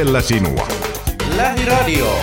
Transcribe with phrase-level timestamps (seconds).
[0.00, 0.68] lähellä sinua.
[1.36, 2.18] Lähiradio.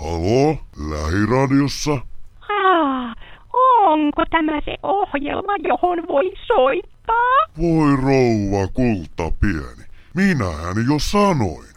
[0.00, 0.56] Halo,
[0.90, 1.90] lähiradiossa?
[2.40, 3.14] Ah,
[3.82, 7.14] onko tämä se ohjelma, johon voi soittaa?
[7.60, 9.88] Voi rouva kulta pieni.
[10.14, 11.68] Minähän jo sanoin.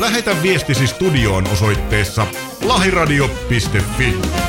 [0.00, 2.26] Lähetä viestisi studioon osoitteessa
[2.64, 4.47] lahiradio.fi.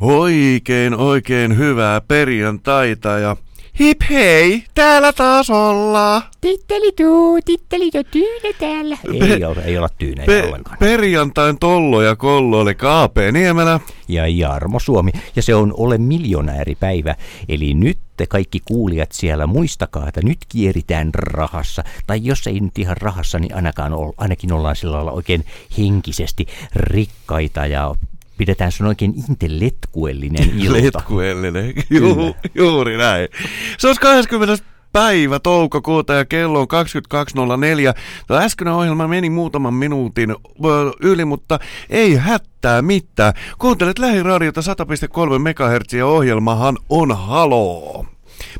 [0.00, 3.36] Oikein, oikein hyvää perjantaita ja
[3.80, 6.22] hip hei, täällä taas ollaan.
[6.40, 8.98] Titteli tuu, titteli jo tyyne täällä.
[9.12, 10.78] Ei, ole, ei olla tyynejä Pe- ollenkaan.
[10.78, 13.80] perjantain tollo ja kollo oli KP Niemelä.
[14.08, 15.10] Ja Jarmo Suomi.
[15.36, 17.14] Ja se on Ole miljonääripäivä.
[17.48, 21.84] Eli nyt te kaikki kuulijat siellä muistakaa, että nyt kieritään rahassa.
[22.06, 25.44] Tai jos ei nyt ihan rahassa, niin ainakaan ol, ainakin ollaan sillä lailla oikein
[25.78, 27.94] henkisesti rikkaita ja
[28.38, 30.98] pidetään sun oikein intellettuellinen ilta.
[30.98, 33.28] Letkuellinen, Ju, juuri näin.
[33.78, 36.66] Se olisi 20 päivä toukokuuta ja kello on
[37.94, 38.00] 22.04.
[38.26, 40.36] Tuo äskeinen ohjelma meni muutaman minuutin
[41.00, 41.58] yli, mutta
[41.90, 43.32] ei hättää mitään.
[43.58, 44.66] Kuuntelet lähiradiota 100.3
[45.38, 48.06] MHz ja ohjelmahan on haloo.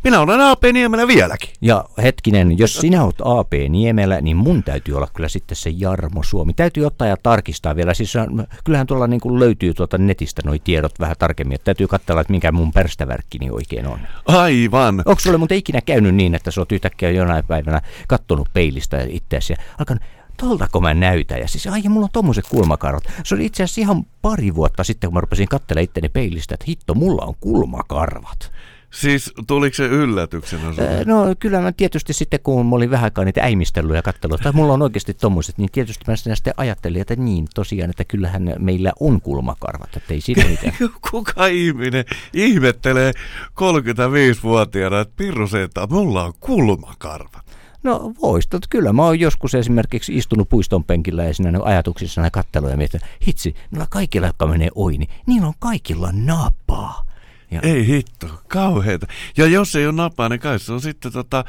[0.05, 1.51] Minä olen AP Niemelä vieläkin.
[1.61, 6.23] Ja hetkinen, jos sinä oot AP Niemelä, niin mun täytyy olla kyllä sitten se Jarmo
[6.23, 6.53] Suomi.
[6.53, 7.95] Täytyy ottaa ja tarkistaa vielä.
[7.95, 11.55] Siis on- kyllähän tuolla niin kuin löytyy tuolta netistä nuo tiedot vähän tarkemmin.
[11.55, 14.01] Että täytyy katsella, että mikä mun pärstävärkkini oikein on.
[14.27, 15.03] Aivan.
[15.07, 19.53] Onko sulle muuten ikinä käynyt niin, että sä oot yhtäkkiä jonain päivänä kattonut peilistä itseäsi
[19.53, 20.03] ja alkanut
[20.41, 21.41] Toltako mä näytän?
[21.41, 23.05] Ja siis, ai mulla on tommoset kulmakarvat.
[23.25, 26.65] Se oli itse asiassa ihan pari vuotta sitten, kun mä rupesin katselemaan itteni peilistä, että
[26.69, 28.53] hitto, mulla on kulmakarvat.
[28.91, 31.05] Siis tuliko se yllätyksenä sinulle?
[31.05, 34.53] No kyllä mä tietysti sitten, kun mä olin vähän aikaa niitä äimistellyt ja katsellut, että
[34.53, 38.93] mulla on oikeasti tommoset, niin tietysti mä sitten ajattelin, että niin tosiaan, että kyllähän meillä
[39.01, 40.73] on kulmakarvat, että ei siinä mitään.
[41.11, 43.13] Kuka ihminen ihmettelee
[43.51, 47.41] 35-vuotiaana, että Pirru se, että mulla on kulmakarva.
[47.83, 52.31] No voisi, mutta kyllä mä oon joskus esimerkiksi istunut puiston penkillä ja siinä ajatuksissa ja
[52.31, 57.08] kattelua ja mietin, että hitsi, noilla kaikilla, jotka menee ohi, niin niillä on kaikilla napaa.
[57.51, 59.07] Ja, Ei hitto, kauheeta.
[59.37, 61.45] Ja jos ei ole napaa, niin kai se on sitten tota,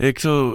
[0.00, 0.54] eikö se ole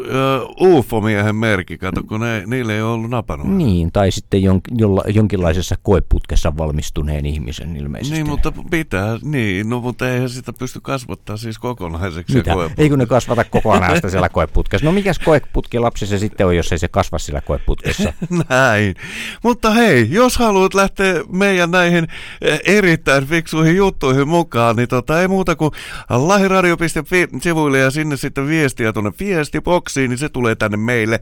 [0.59, 3.47] uh, UFO-miehen merkki, kato, kun ne, niille ei ole ollut napanut.
[3.47, 8.15] Niin, tai sitten jon, jolla, jonkinlaisessa koeputkessa valmistuneen ihmisen ilmeisesti.
[8.15, 12.33] Niin, mutta pitää, niin, no mutta eihän sitä pysty kasvattaa siis kokonaiseksi.
[12.35, 12.51] Mitä?
[12.51, 12.81] se koeputki.
[12.81, 14.85] Ei kun ne kasvata kokonaan sitä siellä koeputkessa.
[14.85, 18.13] No mikäs koeputki lapsi se sitten on, jos ei se kasva siellä koeputkessa?
[18.49, 18.95] Näin.
[19.43, 22.07] Mutta hei, jos haluat lähteä meidän näihin
[22.41, 25.71] eh, erittäin fiksuihin juttuihin mukaan, niin tota, ei muuta kuin
[26.09, 31.19] lahiradio.fi-sivuille ja sinne sitten viestiä tuonne viestiboksiin, niin se tulee tänne meille,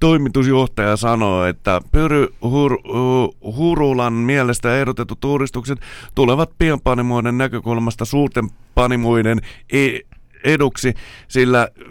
[0.00, 5.80] toimitusjohtaja sanoo, että Pyry Hur, Hu- Hurulan mielestä ehdotetut uudistukset
[6.14, 9.40] tulevat pienpanimoiden näkökulmasta suurten panimoiden
[9.72, 9.98] e-
[10.44, 10.94] eduksi,
[11.28, 11.86] sillä 5,5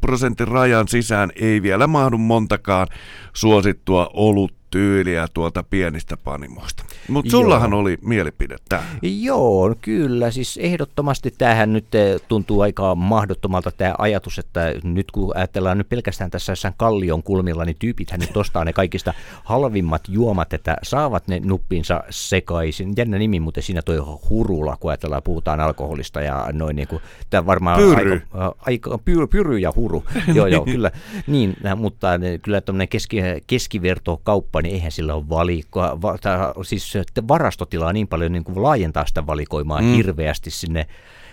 [0.00, 2.86] prosentin rajan sisään ei vielä mahdu montakaan
[3.32, 6.84] suosittua olutta tyyliä tuolta pienistä panimoista.
[7.08, 7.42] Mutta Joo.
[7.42, 8.98] sullahan oli mielipide tähän.
[9.02, 10.30] Joo, kyllä.
[10.30, 15.88] Siis ehdottomasti tämähän nyt eh, tuntuu aika mahdottomalta tämä ajatus, että nyt kun ajatellaan nyt
[15.88, 19.14] pelkästään tässä jossain kallion kulmilla, niin tyypithän nyt ostaa ne kaikista
[19.44, 22.92] halvimmat juomat, että saavat ne nuppinsa sekaisin.
[22.96, 23.98] Jännä nimi, mutta siinä toi
[24.30, 28.12] hurula, kun ajatellaan, puhutaan alkoholista ja noin niin kuin, tämä varmaan Pyry.
[28.12, 30.04] aika, äh, aika pyry, pyry ja huru.
[30.34, 30.90] joo, joo, kyllä.
[31.26, 32.08] Niin, mutta
[32.42, 33.16] kyllä tämmöinen keski,
[33.46, 36.18] keskivertokauppa, niin eihän sillä ole valikkoa, va,
[36.62, 39.94] siis että varastotilaa niin paljon niin kuin laajentaa sitä valikoimaa mm.
[39.94, 40.86] hirveästi sinne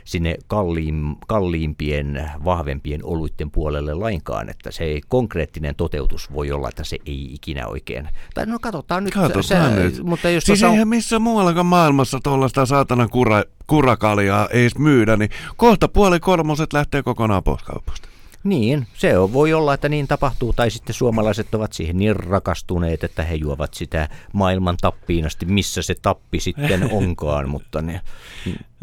[0.03, 6.83] sinne kalliim, kalliimpien, vahvempien oluitten puolelle lainkaan, että se ei, konkreettinen toteutus voi olla, että
[6.83, 8.09] se ei ikinä oikein.
[8.33, 9.13] Tai no katsotaan nyt.
[9.13, 10.03] Katsotaan se, nyt.
[10.03, 15.29] Mutta jos Siis on- eihän missä muuallakaan maailmassa tuollaista saatana kura, kurakaljaa ei myydä, niin
[15.57, 18.09] kohta puoli kolmoset lähtee kokonaan pois kaupasta.
[18.43, 23.03] Niin, se on, voi olla, että niin tapahtuu, tai sitten suomalaiset ovat siihen niin rakastuneet,
[23.03, 28.01] että he juovat sitä maailman tappiin asti, missä se tappi sitten onkaan, mutta ne,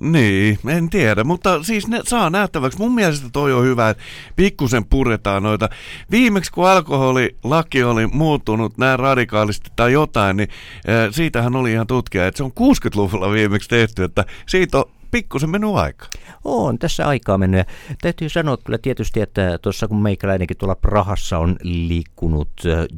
[0.01, 2.79] Niin, en tiedä, mutta siis ne saa nähtäväksi.
[2.79, 4.03] Mun mielestä toi on hyvä, että
[4.37, 5.69] pikkusen puretaan noita.
[6.11, 10.49] Viimeksi kun alkoholilaki oli muuttunut näin radikaalisti tai jotain, niin
[10.89, 14.85] äh, siitähän oli ihan tutkija, että se on 60-luvulla viimeksi tehty, että siitä on
[15.17, 16.07] pikkusen mennyt aika.
[16.45, 17.59] on tässä aikaa mennyt.
[17.59, 17.65] Ja
[18.03, 22.51] täytyy sanoa kyllä tietysti, että tuossa kun meikäläinenkin tuolla Prahassa on liikkunut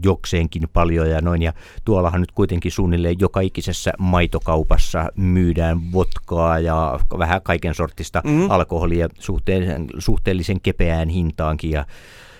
[0.04, 1.52] jokseenkin paljon ja noin, ja
[1.84, 8.50] tuollahan nyt kuitenkin suunnilleen joka ikisessä maitokaupassa myydään vodkaa ja vähän kaiken sortista mm.
[8.50, 11.70] alkoholia suhteen, suhteellisen kepeään hintaankin.
[11.70, 11.86] Ja,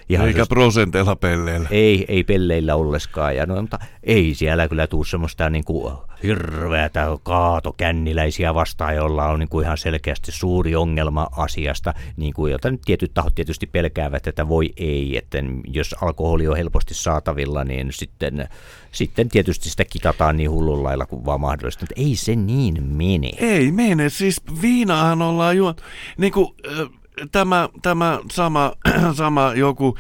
[0.09, 1.69] ja Eikä prosenteilla pelleillä.
[1.71, 5.93] ei, ei pelleillä olleskaan, ja no, mutta ei siellä kyllä tuu semmoista niin kuin
[6.23, 12.71] hirveätä kaatokänniläisiä vastaan, jolla on niin kuin ihan selkeästi suuri ongelma asiasta, niin kuin, jota
[12.71, 17.93] nyt tietyt tahot tietysti pelkäävät, että voi ei, että jos alkoholi on helposti saatavilla, niin
[17.93, 18.49] sitten,
[18.93, 23.31] sitten tietysti sitä kitataan niin hullun lailla kuin vaan mahdollista, mutta ei se niin mene.
[23.39, 25.83] Ei mene, siis viinaahan ollaan juot,
[26.19, 26.89] niin kuin, äh,
[27.33, 28.73] tämä, tämä sama,
[29.15, 29.97] sama joku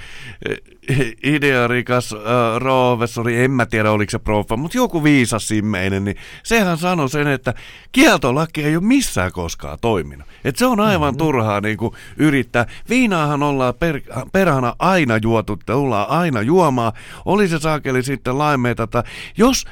[0.50, 0.77] äh,
[1.22, 2.20] idearikas äh,
[2.58, 7.26] professori, en mä tiedä oliko se proffa, mutta joku viisas simmeinen, niin sehän sanoi sen,
[7.26, 7.54] että
[7.92, 10.26] kieltolaki ei ole missään koskaan toiminut.
[10.44, 11.18] Et se on aivan mm-hmm.
[11.18, 12.66] turhaa niin kuin yrittää.
[12.88, 14.00] Viinaahan ollaan per,
[14.32, 16.92] perhana aina juotu, tullaan aina juomaan,
[17.24, 19.02] oli se saakeli sitten laimeita, tai
[19.36, 19.64] jos,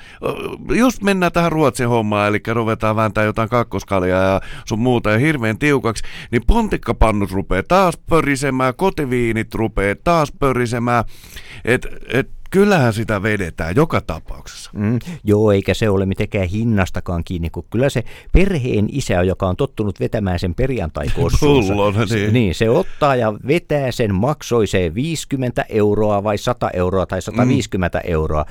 [0.68, 5.58] jos mennään tähän Ruotsin hommaan, eli ruvetaan vääntää jotain kakkoskaljaa ja sun muuta ja hirveän
[5.58, 11.04] tiukaksi, niin pontikkapannut rupeaa taas pörisemään, kotiviinit rupeaa taas pörisemään,
[11.64, 12.26] et, et
[12.56, 14.70] kyllähän sitä vedetään joka tapauksessa.
[14.74, 19.56] Mm, joo, eikä se ole mitenkään hinnastakaan kiinni, kun kyllä se perheen isä, joka on
[19.56, 22.32] tottunut vetämään sen perjantai-kossuunsa, Pullon, se, niin.
[22.32, 27.98] niin, se ottaa ja vetää sen, maksoi se 50 euroa vai 100 euroa tai 150
[27.98, 28.10] mm.
[28.10, 28.44] euroa.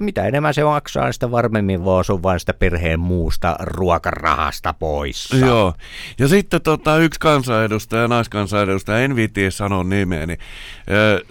[0.00, 4.74] Mitä enemmän se maksaa, niin sitä varmemmin vaan se on vain sitä perheen muusta ruokarahasta
[4.74, 5.36] poissa.
[5.36, 5.74] Joo.
[6.18, 10.38] Ja sitten tota, yksi kansanedustaja, naiskansanedustaja, en viitti sanoa nimeä, niin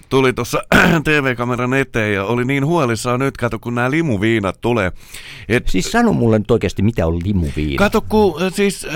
[0.10, 0.64] tuli tuossa
[1.04, 4.92] TV-kameran eteen ja oli niin huolissaan nyt, kato kun nämä limuviinat tulee.
[5.50, 7.78] Et, Siis sano mulle nyt oikeasti, mitä on limuviina.
[7.78, 8.90] Kato, kun ö, siis ö,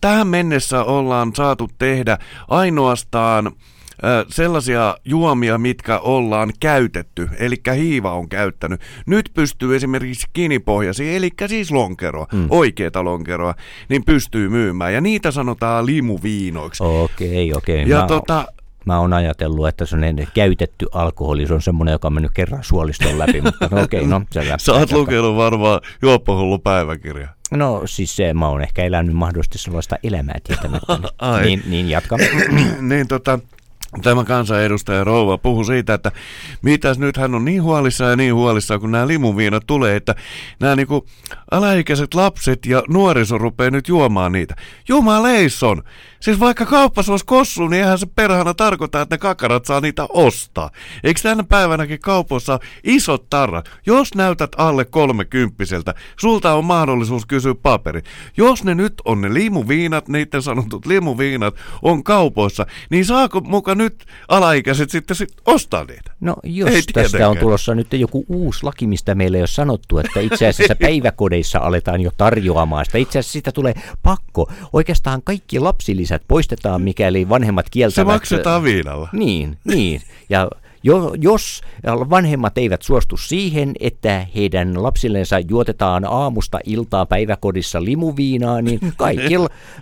[0.00, 8.28] tähän mennessä ollaan saatu tehdä ainoastaan ö, sellaisia juomia, mitkä ollaan käytetty, eli hiiva on
[8.28, 8.80] käyttänyt.
[9.06, 12.46] Nyt pystyy esimerkiksi kinipohjaisia, eli siis lonkeroa, mm.
[12.50, 13.54] oikeita lonkeroa,
[13.88, 14.94] niin pystyy myymään.
[14.94, 16.82] Ja niitä sanotaan limuviinoiksi.
[16.82, 17.88] Okei, okei.
[17.88, 18.46] Ja Mä- tota,
[18.84, 20.02] Mä oon ajatellut, että se on
[20.34, 24.22] käytetty alkoholi, se on semmoinen, joka on mennyt kerran suoliston läpi, mutta no okei, no
[24.30, 24.58] selvä.
[24.58, 24.96] sä oot Jatka.
[24.96, 27.28] lukenut varmaan juoppohullu päiväkirja.
[27.50, 30.98] No siis se, mä oon ehkä elänyt mahdollisesti sellaista elämää tietämättä.
[31.18, 31.44] Ai.
[31.44, 32.16] niin, niin jatka.
[32.80, 33.38] niin tota,
[34.02, 36.12] tämä kansanedustaja Rouva puhui siitä, että
[36.62, 40.14] mitäs nyt hän on niin huolissaan ja niin huolissaan, kun nämä limuviinat tulee, että
[40.60, 41.06] nämä niinku
[41.50, 44.54] alaikäiset lapset ja nuoriso rupeaa nyt juomaan niitä.
[44.88, 45.82] Jumaleisson!
[46.22, 50.06] Siis vaikka kaupassa olisi kossu, niin eihän se perhana tarkoita, että ne kakarat saa niitä
[50.08, 50.70] ostaa.
[51.04, 53.70] Eikö tänä päivänäkin kaupoissa isot tarrat?
[53.86, 58.02] Jos näytät alle kolmekymppiseltä, sulta on mahdollisuus kysyä paperi.
[58.36, 64.04] Jos ne nyt on ne limuviinat, niiden sanotut limuviinat, on kaupoissa, niin saako muka nyt
[64.28, 66.10] alaikäiset sitten sit ostaa niitä?
[66.20, 67.30] No jos Ei tästä tietenkään.
[67.30, 71.58] on tulossa nyt joku uusi laki, mistä meille ei ole sanottu, että itse asiassa päiväkodeissa
[71.58, 72.98] aletaan jo tarjoamaan sitä.
[72.98, 74.50] Itse asiassa siitä tulee pakko.
[74.72, 78.06] Oikeastaan kaikki lapsilisät poistetaan, mikäli vanhemmat Se kieltävät.
[78.14, 79.08] maksetaan viinalla.
[79.12, 80.02] Niin, niin.
[80.28, 80.48] Ja
[81.20, 89.34] jos vanhemmat eivät suostu siihen, että heidän lapsillensa juotetaan aamusta iltaa päiväkodissa limuviinaa, niin kaikki,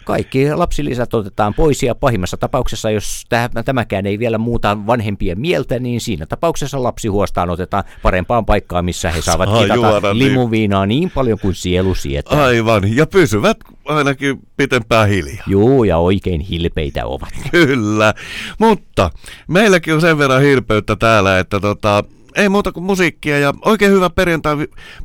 [0.05, 3.25] kaikki lapsilisät otetaan pois ja pahimmassa tapauksessa, jos
[3.65, 9.23] tämäkään ei vielä muuta vanhempien mieltä, niin siinä tapauksessa lapsihuostaan otetaan parempaan paikkaan, missä he
[9.23, 10.19] saavat Saa juoda niin.
[10.19, 12.45] limuviinaa niin paljon kuin sielu sietää.
[12.45, 15.45] Aivan, ja pysyvät ainakin pitempään hiljaa.
[15.47, 17.33] Juu, ja oikein hilpeitä ovat.
[17.51, 18.15] Kyllä,
[18.59, 19.11] mutta
[19.49, 20.43] meilläkin on sen verran
[20.91, 22.05] hilpeyttä täällä, että tota,
[22.37, 24.57] ei muuta kuin musiikkia ja oikein hyvä perjantai,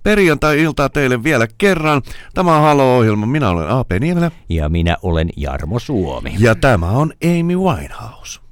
[0.04, 2.01] perjantai-iltaa teille vielä kerran.
[2.34, 3.92] Tämä on Halo-ohjelma, minä olen A.P.
[4.00, 6.36] Niemelä Ja minä olen Jarmo Suomi.
[6.39, 8.45] ja tämä on Amy Winehouse.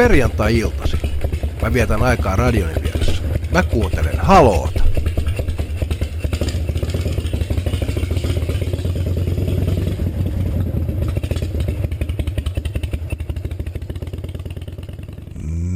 [0.00, 0.96] Perjantai-iltasi.
[1.62, 3.22] Mä vietän aikaa radion vieressä.
[3.52, 4.82] Mä kuuntelen haloota.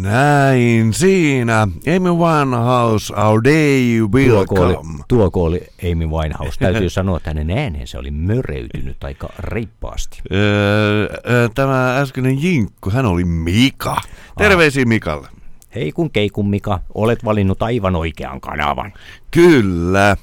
[0.00, 1.69] Näin siinä.
[1.97, 4.93] Amy Winehouse, Our Day Will Come.
[5.08, 5.61] Tuoko oli
[5.92, 6.58] Amy Winehouse.
[6.58, 10.23] Täytyy sanoa, että hänen äänensä oli möreytynyt aika reippaasti.
[10.32, 13.96] Öö, tämä äskeinen jinkku, hän oli Mika.
[14.38, 15.28] Terveisiä Mikalle.
[15.75, 18.92] Hei kun keikun Mika, olet valinnut aivan oikean kanavan.
[19.30, 20.16] Kyllä.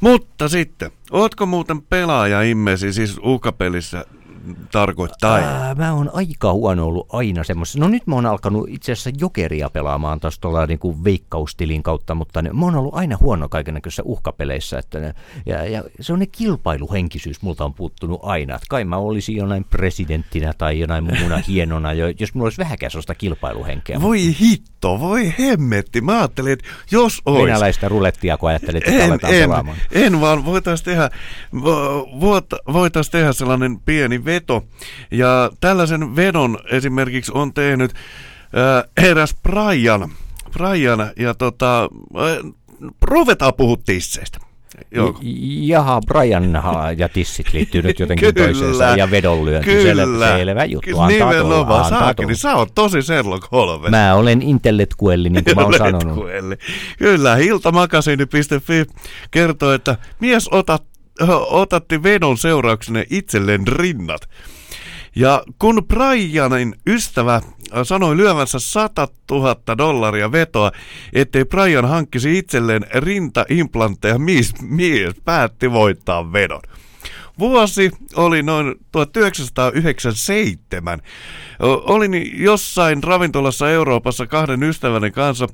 [0.00, 4.04] Mutta sitten, ootko muuten pelaaja immesi, siis uhkapelissä
[4.72, 5.36] tarkoittaa?
[5.36, 7.78] Ää, mä oon aika huono ollut aina semmoisessa.
[7.78, 12.14] No nyt mä oon alkanut itse asiassa jokeria pelaamaan taas tuolla niin kuin veikkaustilin kautta,
[12.14, 14.78] mutta ne, mä oon ollut aina huono kaikenlaisissa uhkapeleissä.
[14.78, 15.14] Että ne,
[15.46, 18.54] ja, ja se on ne kilpailuhenkisyys multa on puuttunut aina.
[18.54, 22.90] Että kai mä olisin jonain presidenttinä tai jonain muuna hienona, jo, jos mulla olisi vähäkään
[22.90, 24.00] sellaista kilpailuhenkeä.
[24.02, 26.00] Voi hitto, voi hemmetti.
[26.00, 27.44] Mä ajattelin, että jos ois...
[27.44, 29.76] Venäläistä rulettia, kun ajattelit, että En, aletaan en, pelaamaan.
[29.92, 31.10] en vaan voitaisiin tehdä,
[32.72, 34.64] voitais tehdä sellainen pieni veto.
[35.10, 40.10] Ja tällaisen vedon esimerkiksi on tehnyt äh, eräs Brian.
[40.52, 42.52] Brian ja tota, äh,
[43.02, 44.38] ruvetaan puhua tisseistä.
[44.90, 45.18] Joo.
[45.60, 46.62] Jaha, Brian
[46.96, 49.70] ja tissit liittyy nyt jotenkin Kyllä, toiseensa ja vedonlyönti.
[49.70, 50.28] Kyllä.
[50.36, 51.00] Selvä, juttu.
[51.00, 52.26] Antaa tulla, Nimenomaan, antaa saakeli.
[52.26, 52.36] tulla.
[52.36, 53.90] Sä oot tosi Sherlock Holmes.
[53.90, 56.26] Mä olen intellettuelli, niin kuin mä oon sanonut.
[56.98, 58.86] Kyllä, iltamakasiini.fi
[59.30, 60.82] kertoo, että mies otat,
[61.48, 64.28] otatti vedon seurauksena itselleen rinnat.
[65.16, 67.42] Ja kun Brianin ystävä
[67.82, 70.72] sanoi lyövänsä 100 000 dollaria vetoa,
[71.12, 76.60] ettei Brian hankkisi itselleen rintaimplantteja, mies, mies päätti voittaa vedon.
[77.38, 81.02] Vuosi oli noin 1997.
[81.62, 85.46] O- Olin jossain ravintolassa Euroopassa kahden ystäväni kanssa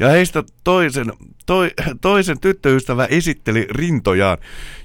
[0.00, 1.12] ja heistä toisen,
[1.46, 4.38] toi, toisen tyttöystävä esitteli rintojaan,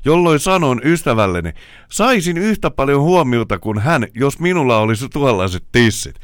[0.05, 1.53] jolloin sanon ystävälleni,
[1.91, 6.15] saisin yhtä paljon huomiota kuin hän, jos minulla olisi tuollaiset tissit.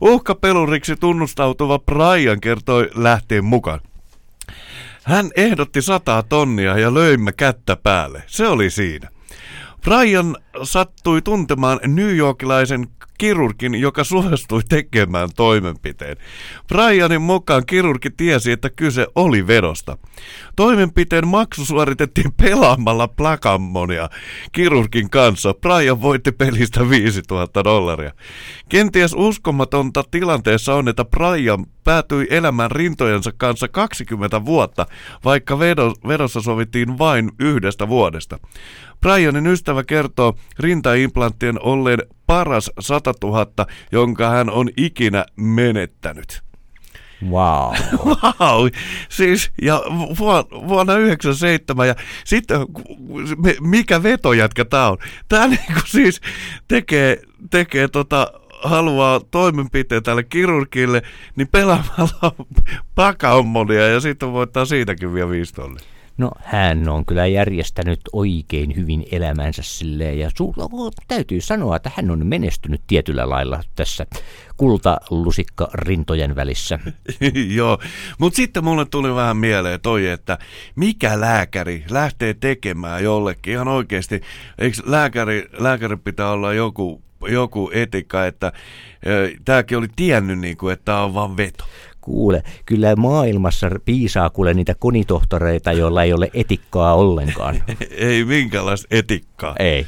[0.00, 3.80] Uhkapeluriksi tunnustautuva Brian kertoi lähteen mukaan.
[5.04, 8.22] Hän ehdotti sataa tonnia ja löimme kättä päälle.
[8.26, 9.08] Se oli siinä.
[9.84, 12.86] Brian sattui tuntemaan New Yorkilaisen
[13.18, 16.16] kirurgin, joka suostui tekemään toimenpiteen.
[16.68, 19.98] Brianin mukaan kirurgi tiesi, että kyse oli vedosta.
[20.56, 24.08] Toimenpiteen maksu suoritettiin pelaamalla plakammonia
[24.52, 25.54] kirurgin kanssa.
[25.54, 28.12] Brian voitti pelistä 5000 dollaria.
[28.68, 34.86] Kenties uskomatonta tilanteessa on, että Brian päätyi elämään rintojensa kanssa 20 vuotta,
[35.24, 38.38] vaikka vedo- vedossa sovittiin vain yhdestä vuodesta.
[39.00, 41.98] Brianin ystävä kertoo rintaimplanttien olleen
[42.28, 43.46] paras 100 000,
[43.92, 46.42] jonka hän on ikinä menettänyt.
[47.30, 47.74] Wow.
[48.40, 48.68] Wow,
[49.08, 49.82] siis ja
[50.18, 51.94] vu- vuonna 97 ja
[52.24, 52.60] sitten
[53.60, 54.98] mikä vetojätkä tää on?
[55.28, 56.20] Tää niinku siis
[56.68, 58.32] tekee, tekee tota,
[58.62, 61.02] haluaa toimenpiteen tälle kirurgille,
[61.36, 62.34] niin pelaamalla
[62.94, 65.97] pakammonia ja sitten voittaa siitäkin vielä 5 tonnia.
[66.18, 72.10] No hän on kyllä järjestänyt oikein hyvin elämänsä silleen ja su- täytyy sanoa, että hän
[72.10, 74.06] on menestynyt tietyllä lailla tässä
[74.56, 76.78] kultalusikka rintojen välissä.
[77.56, 77.78] Joo,
[78.18, 80.38] mutta sitten mulle tuli vähän mieleen toi, että
[80.76, 84.20] mikä lääkäri lähtee tekemään jollekin ihan oikeasti.
[84.58, 88.52] Eikö lääkäri, lääkäri pitää olla joku, joku etikka, että
[89.44, 91.64] tämäkin oli tiennyt, niin kuin, että tämä on vaan veto.
[92.08, 97.62] Kuule, kyllä maailmassa piisaa kuule niitä konitohtoreita, joilla ei ole etikkaa ollenkaan.
[97.96, 99.54] Ei minkäänlaista etikkaa.
[99.58, 99.86] Ei.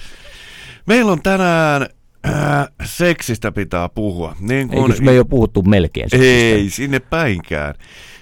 [0.87, 1.87] Meillä on tänään
[2.29, 4.37] äh, seksistä pitää puhua.
[4.41, 7.75] Niin kun, Eikö me jo puhuttu melkein Ei, sinne päinkään.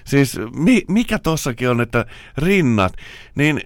[0.05, 2.05] Siis mi, mikä tossakin on, että
[2.37, 2.93] rinnat,
[3.35, 3.61] niin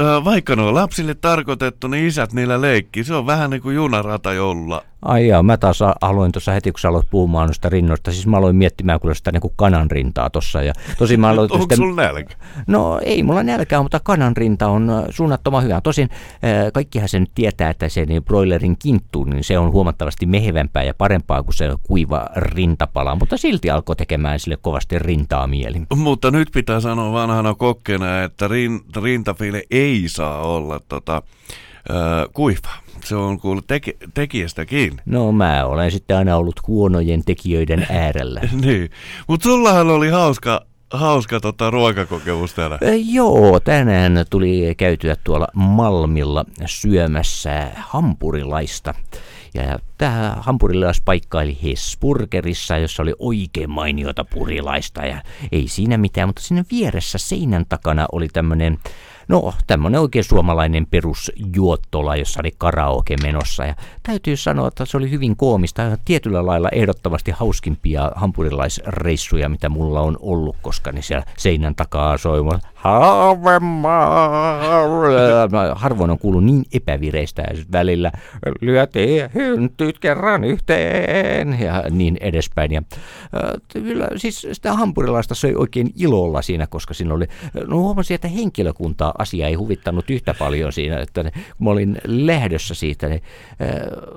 [0.00, 3.04] äh, vaikka ne on lapsille tarkoitettu, niin isät niillä leikkii.
[3.04, 4.84] Se on vähän niin kuin junarata jolla.
[5.02, 8.12] Ai jaa, mä taas aloin tuossa heti, kun sä aloit puhumaan noista rinnoista.
[8.12, 10.62] Siis mä aloin miettimään kyllä sitä niin kuin kanan rintaa tuossa.
[10.62, 11.78] Ja tosin mä aloin Onko sitten...
[11.78, 12.34] sulla nälkä?
[12.66, 15.80] No ei mulla nälkää, mutta kanan rinta on äh, suunnattoman hyvä.
[15.80, 20.82] Tosin äh, kaikkihan sen tietää, että se niin broilerin kinttu, niin se on huomattavasti mehevämpää
[20.82, 23.14] ja parempaa kuin se kuiva rintapala.
[23.14, 25.82] Mutta silti alkoi tekemään sille kovasti rintaa mieli.
[25.96, 31.22] Mutta nyt pitää sanoa vanhana kokkena, että rin, rintafile ei saa olla tota,
[31.90, 32.88] äh, kuiva.
[33.04, 35.02] Se on kuullut teke, tekijästä kiinni.
[35.06, 38.40] No mä olen sitten aina ollut huonojen tekijöiden äärellä.
[38.64, 38.90] niin.
[39.26, 42.78] Mutta sullahan oli hauska, hauska tota, ruokakokemus täällä.
[43.12, 48.94] Joo, tänään tuli käytyä tuolla Malmilla syömässä hampurilaista.
[49.54, 55.22] Ja tämä hampurilaispaikka oli Hesburgerissa, jossa oli oikein mainiota purilaista ja
[55.52, 58.78] ei siinä mitään, mutta siinä vieressä seinän takana oli tämmöinen
[59.28, 63.64] No, tämmöinen oikein suomalainen perusjuottola, jossa oli karaoke menossa.
[63.64, 70.00] Ja täytyy sanoa, että se oli hyvin koomista tietyllä lailla ehdottomasti hauskimpia hampurilaisreissuja, mitä mulla
[70.00, 72.66] on ollut, koska ne siellä seinän takaa soivat
[75.74, 78.12] Harvoin on kuullut niin epävireistä välillä.
[78.60, 82.72] Lyötiin hyntyt kerran yhteen ja niin edespäin.
[82.72, 82.82] Ja,
[83.34, 87.26] äh, kyllä, siis sitä hampurilaista söi oikein ilolla siinä, koska siinä oli,
[87.66, 92.74] no huomasin, että henkilökuntaa asia ei huvittanut yhtä paljon siinä, että kun mä olin lähdössä
[92.74, 93.22] siitä, niin
[93.62, 93.68] äh,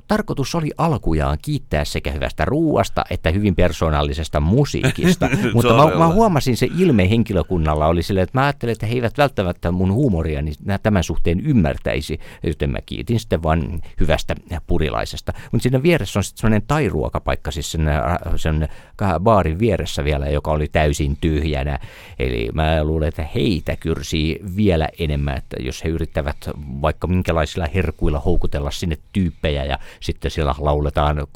[0.08, 6.58] tarkoitus oli alkujaan kiittää sekä hyvästä ruuasta että hyvin persoonallisesta musiikista, mutta mä, mä huomasin
[6.58, 10.56] se ilme henkilökunnalla oli silleen, että mä ajattelin, että he eivät välttämättä mun huumoria niin
[10.84, 14.36] tämän suhteen ymmärtäisi, joten mä kiitin sitten vaan hyvästä
[14.68, 15.34] purilaisesta.
[15.52, 20.30] Mutta siinä vieressä on sitten sellainen tairuokapaikka, siis sen, äh, sen ka- baarin vieressä vielä,
[20.30, 21.80] joka oli täysin tyhjänä.
[22.20, 26.38] Eli mä luulen, että heitä kyrsii vielä enemmän, että jos he yrittävät
[26.82, 31.28] vaikka minkälaisilla herkuilla houkutella sinne tyyppejä ja sitten siellä lauletaan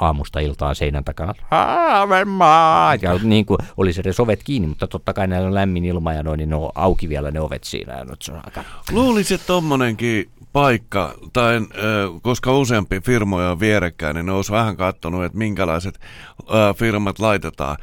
[0.00, 2.94] aamusta iltaan seinän takana Haavemmaa!
[2.94, 6.22] Ja niin kuin olisi edes ovet kiinni, mutta totta kai näillä on lämmin ilma ja
[6.22, 7.98] noin, niin ne on auki vielä ne ovet siinä.
[7.98, 8.64] Ja nyt se on aika...
[8.92, 14.76] Luulisin, että tommonenkin paikka, tai ö, koska useampi firmoja on vierekkäin, niin ne olisi vähän
[14.76, 16.00] katsonut, että minkälaiset
[16.40, 17.76] ö, firmat laitetaan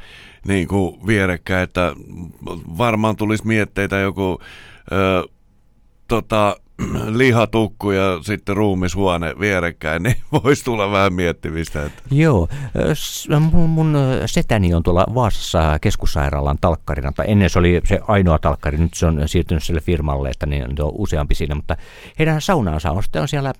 [0.46, 1.92] niin kuin vierekkäin, että
[2.78, 4.38] varmaan tulisi mietteitä joku
[4.92, 5.28] ö,
[6.08, 6.56] tota,
[7.18, 11.84] lihatukku ja sitten ruumishuone vierekkäin, niin voisi tulla vähän miettimistä.
[11.84, 12.02] Että...
[12.10, 12.48] Joo,
[13.52, 18.78] mun, mun setäni on tuolla Vaasassa keskussairaalan talkkarina, tai ennen se oli se ainoa talkkari,
[18.78, 21.76] nyt se on siirtynyt sille firmalle, että niin on useampi siinä, mutta
[22.18, 23.52] heidän saunaansa on sitten on siellä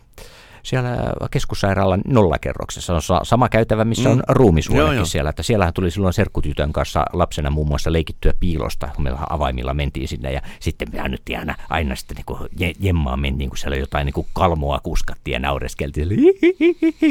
[0.68, 0.96] siellä
[1.30, 4.22] keskussairaalan nollakerroksessa on sa- sama käytävä, missä on Mm.
[4.28, 5.04] ruumishuonekin Joo, joo.
[5.04, 5.30] siellä.
[5.30, 10.08] Että siellähän tuli silloin serkkutytön kanssa lapsena muun muassa leikittyä piilosta, kun meillä avaimilla mentiin
[10.08, 13.76] sinne ja sitten me annettiin aina, aina sitten niin kuin je- jemmaan mentiin, kun siellä
[13.76, 16.08] jotain niin kuin kalmoa kuskattiin ja naureskeltiin,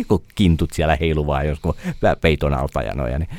[0.07, 1.75] kun kintut siellä heiluvaa joskus
[2.21, 3.19] peiton alta ja noja.
[3.19, 3.29] Niin,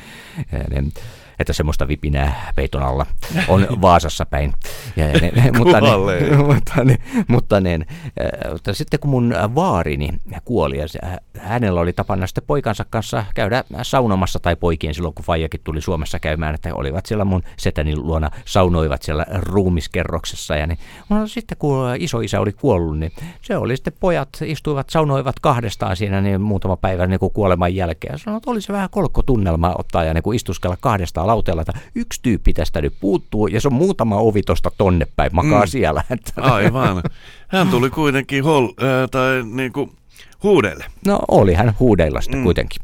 [0.69, 0.93] niin,
[1.39, 3.05] että semmoista vipinää peiton alla
[3.47, 4.53] on Vaasassa päin.
[4.95, 5.89] Ja, ja ne, mutta, ne,
[6.53, 6.97] mutta, ne,
[7.27, 10.09] mutta, ne, äh, mutta sitten kun mun vaarini
[10.45, 10.99] kuoli, ja se,
[11.39, 16.19] hänellä oli tapana sitten poikansa kanssa käydä saunomassa tai poikien silloin, kun Faijakin tuli Suomessa
[16.19, 20.55] käymään, että olivat siellä mun setäni luona, saunoivat siellä ruumiskerroksessa.
[20.55, 25.39] Ja niin, no, sitten kun isoisä oli kuollut, niin se oli sitten pojat istuivat, saunoivat
[25.39, 28.13] kahdestaan siinä niin muutama päivä niin kuin kuoleman jälkeen.
[28.13, 31.73] Ja sanoin, että oli se vähän kolkkotunnelmaa ottaa ja niin kuin istuskella kahdestaan lauteella, että
[31.95, 35.67] yksi tyyppi tästä nyt puuttuu ja se on muutama ovi tosta tonne päin, makaa Mm.
[35.67, 36.03] siellä.
[36.09, 37.03] Että- Aivan.
[37.47, 39.93] Hän tuli kuitenkin hol, äh, tai niinku
[40.43, 40.85] huudelle.
[41.05, 42.43] No oli hän huudeilla sitten mm.
[42.43, 42.81] kuitenkin.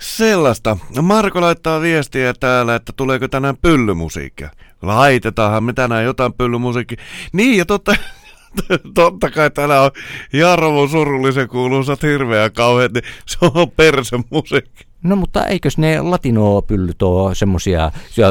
[0.00, 0.76] Sellaista.
[1.02, 4.50] Marko laittaa viestiä täällä, että tuleeko tänään pyllymusiikkia.
[4.82, 6.98] Laitetaanhan me tänään jotain pyllymusiikkia.
[7.32, 7.96] Niin, ja totta,
[8.94, 9.90] totta kai täällä on
[10.32, 14.85] Jarmo surullisen kuuluisat hirveä kauheat, niin se on persemusiikki.
[15.02, 17.90] No mutta eikös ne latinopyllyt ole semmoisia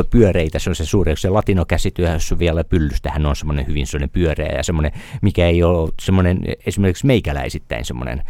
[0.09, 4.63] pyöreitä, se on se suuri, se latinokäsitys vielä pyllystähän on semmoinen hyvin semmoinen pyöreä ja
[4.63, 8.23] semmoinen, mikä ei ole semmoinen esimerkiksi meikäläisittäin semmoinen,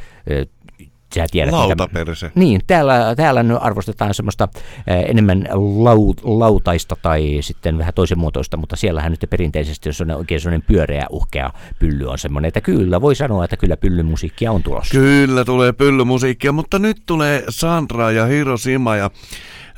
[1.16, 2.32] sä tiedät, mitä- Lautaperse.
[2.36, 4.48] Niin, täällä, täällä nyt arvostetaan semmoista
[4.88, 5.48] eh, enemmän
[5.84, 10.68] laut, lautaista tai sitten vähän toisen muotoista, mutta siellähän nyt perinteisesti, jos on oikein semmoinen
[10.68, 14.92] pyöreä uhkea pylly on semmoinen, että kyllä voi sanoa, että kyllä pyllymusiikkia on tulossa.
[14.92, 19.10] Kyllä tulee pyllymusiikkia, mutta nyt tulee Sandra ja Hiroshima ja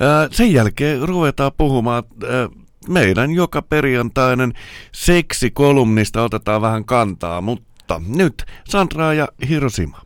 [0.00, 2.48] ää, sen jälkeen ruvetaan puhumaan ää,
[2.88, 4.52] meidän joka perjantainen
[4.92, 10.00] seksikolumnista otetaan vähän kantaa, mutta nyt Sandra ja Hiroshima.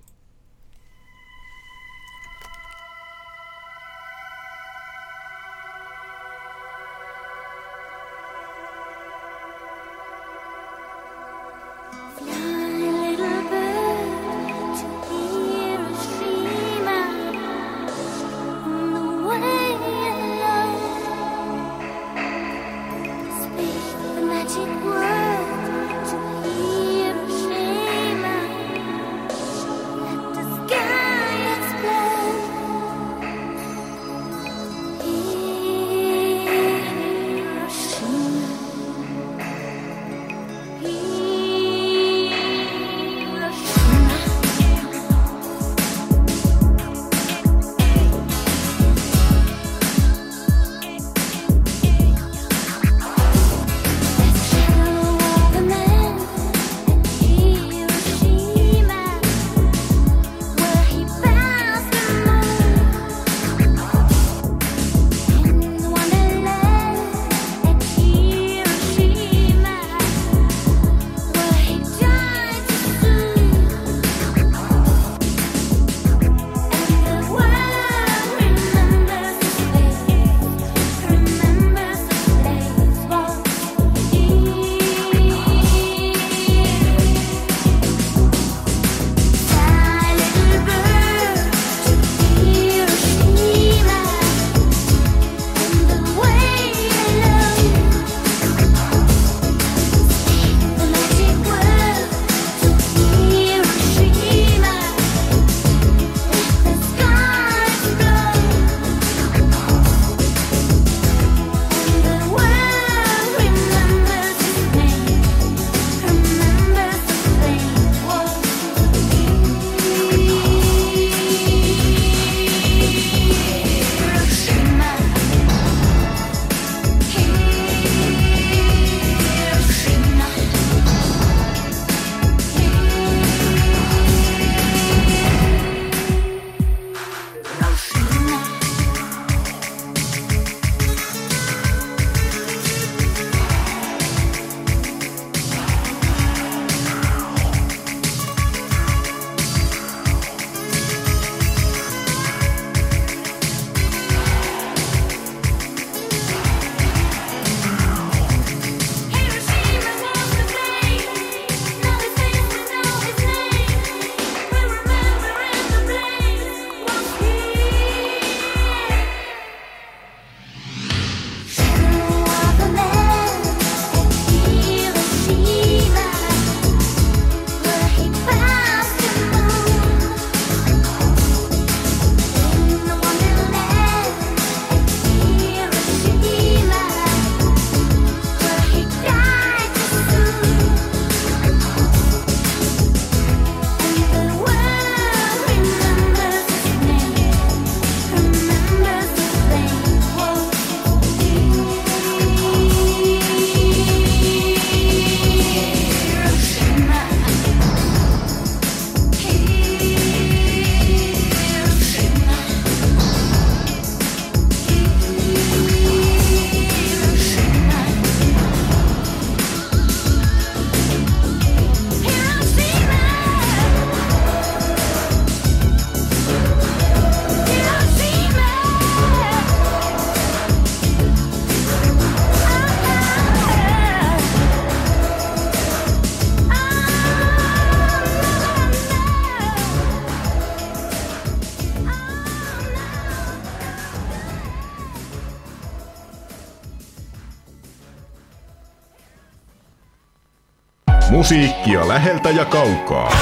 [251.23, 253.17] Musiikkia läheltä ja kaukaa.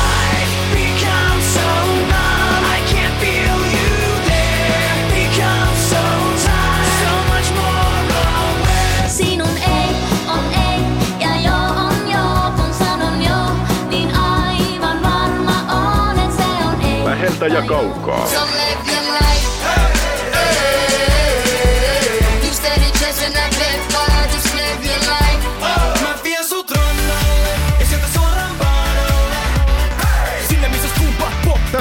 [9.07, 9.95] Sinun ei
[10.29, 10.81] on ei
[11.21, 13.51] ja joo on joo, kun sanon joo,
[13.89, 17.05] niin aivan varma on, et se on ei.
[17.05, 18.27] Läheltä ja kaukaa.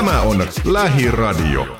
[0.09, 1.77] Tämä on Lähiradio.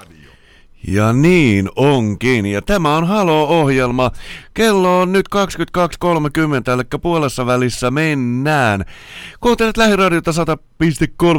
[0.87, 2.45] Ja niin onkin.
[2.45, 4.11] Ja tämä on Halo-ohjelma.
[4.53, 8.85] Kello on nyt 22.30, eli puolessa välissä mennään.
[9.39, 10.37] Kuuntelet lähiradiota 100,3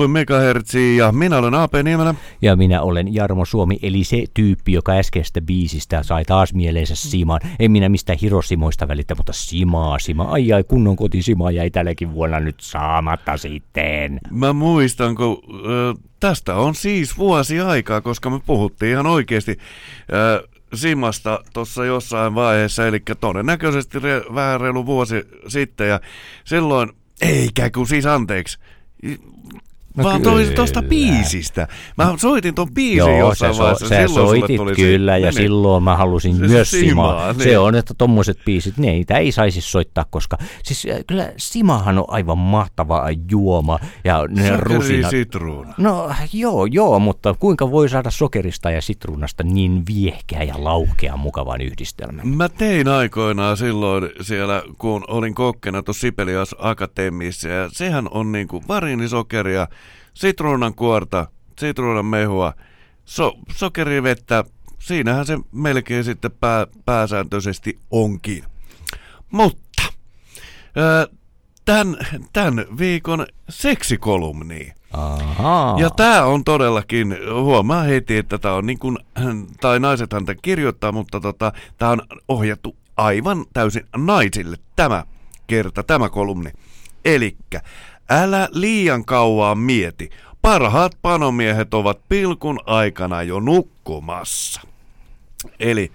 [0.08, 2.14] MHz ja minä olen AP Niemelä.
[2.42, 7.40] Ja minä olen Jarmo Suomi, eli se tyyppi, joka äskeistä biisistä sai taas mieleensä Simaan.
[7.58, 10.24] En minä mistään Hirosimoista välitä, mutta Simaa, Sima.
[10.24, 14.18] Ai ai, kunnon koti Sima jäi tälläkin vuonna nyt saamatta sitten.
[14.30, 19.58] Mä muistan, kun ö, tästä on siis vuosi aikaa, koska me puhuttiin ihan oikeasti
[20.12, 26.00] ö, Simasta tuossa jossain vaiheessa, eli todennäköisesti re, vähän reilu vuosi sitten, ja
[26.44, 28.58] silloin, eikä kun siis anteeksi,
[29.96, 30.44] No vaan kyllä.
[30.44, 31.68] toi, tosta biisistä.
[31.98, 33.88] Mä soitin ton biisin Joo, jossain sä, vaiheessa.
[33.88, 35.44] sä soitit tuli kyllä, se, ja niin, niin.
[35.44, 37.32] silloin mä halusin Se myös Simaa, Simaa.
[37.32, 37.42] niin.
[37.42, 41.98] Se on, että tommoset biisit, ne, niitä ei saisi soittaa, koska siis äh, kyllä Simahan
[41.98, 45.10] on aivan mahtava juoma, ja ne Sokeri rusinat...
[45.10, 45.74] sitruuna.
[45.78, 51.60] No joo, joo, mutta kuinka voi saada sokerista ja sitruunasta niin viehkeä ja laukea mukavan
[51.60, 52.28] yhdistelmän?
[52.28, 58.62] Mä tein aikoinaan silloin siellä, kun olin kokkena tuossa Sibelius Akatemiassa, ja sehän on niinku
[58.68, 59.66] variinisokeria,
[60.14, 61.26] sitruunan kuorta,
[61.58, 62.52] sitruunan mehua,
[63.04, 64.44] so, sokerivettä,
[64.78, 68.44] siinähän se melkein sitten pää, pääsääntöisesti onkin.
[69.30, 69.82] Mutta
[71.64, 71.96] tämän,
[72.32, 74.72] tämän viikon seksikolumni.
[74.92, 75.80] Ahaa.
[75.80, 78.98] Ja tämä on todellakin, huomaa heti, että tämä on niin kuin,
[79.60, 85.04] tai naisethan tämän kirjoittaa, mutta tota, tämä on ohjattu aivan täysin naisille tämä
[85.46, 86.50] kerta, tämä kolumni.
[87.04, 87.60] Elikkä,
[88.10, 90.10] älä liian kauan mieti.
[90.42, 94.60] Parhaat panomiehet ovat pilkun aikana jo nukkumassa.
[95.60, 95.92] Eli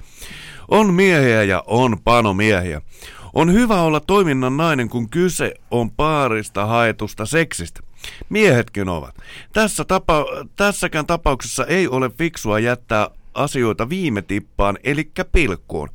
[0.68, 2.82] on miehiä ja on panomiehiä.
[3.34, 7.80] On hyvä olla toiminnan nainen, kun kyse on paarista haetusta seksistä.
[8.30, 9.16] Miehetkin ovat.
[9.54, 15.90] Tässä tapa- tässäkään tapauksessa ei ole fiksua jättää asioita viime tippaan, eli pilkkuun.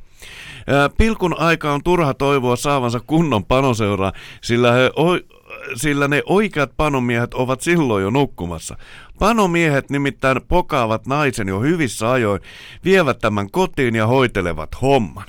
[0.97, 5.40] Pilkun aika on turha toivoa saavansa kunnon panoseuraa, sillä, he o-
[5.75, 8.77] sillä ne oikeat panomiehet ovat silloin jo nukkumassa.
[9.19, 12.41] Panomiehet nimittäin pokaavat naisen jo hyvissä ajoin,
[12.85, 15.25] vievät tämän kotiin ja hoitelevat homman.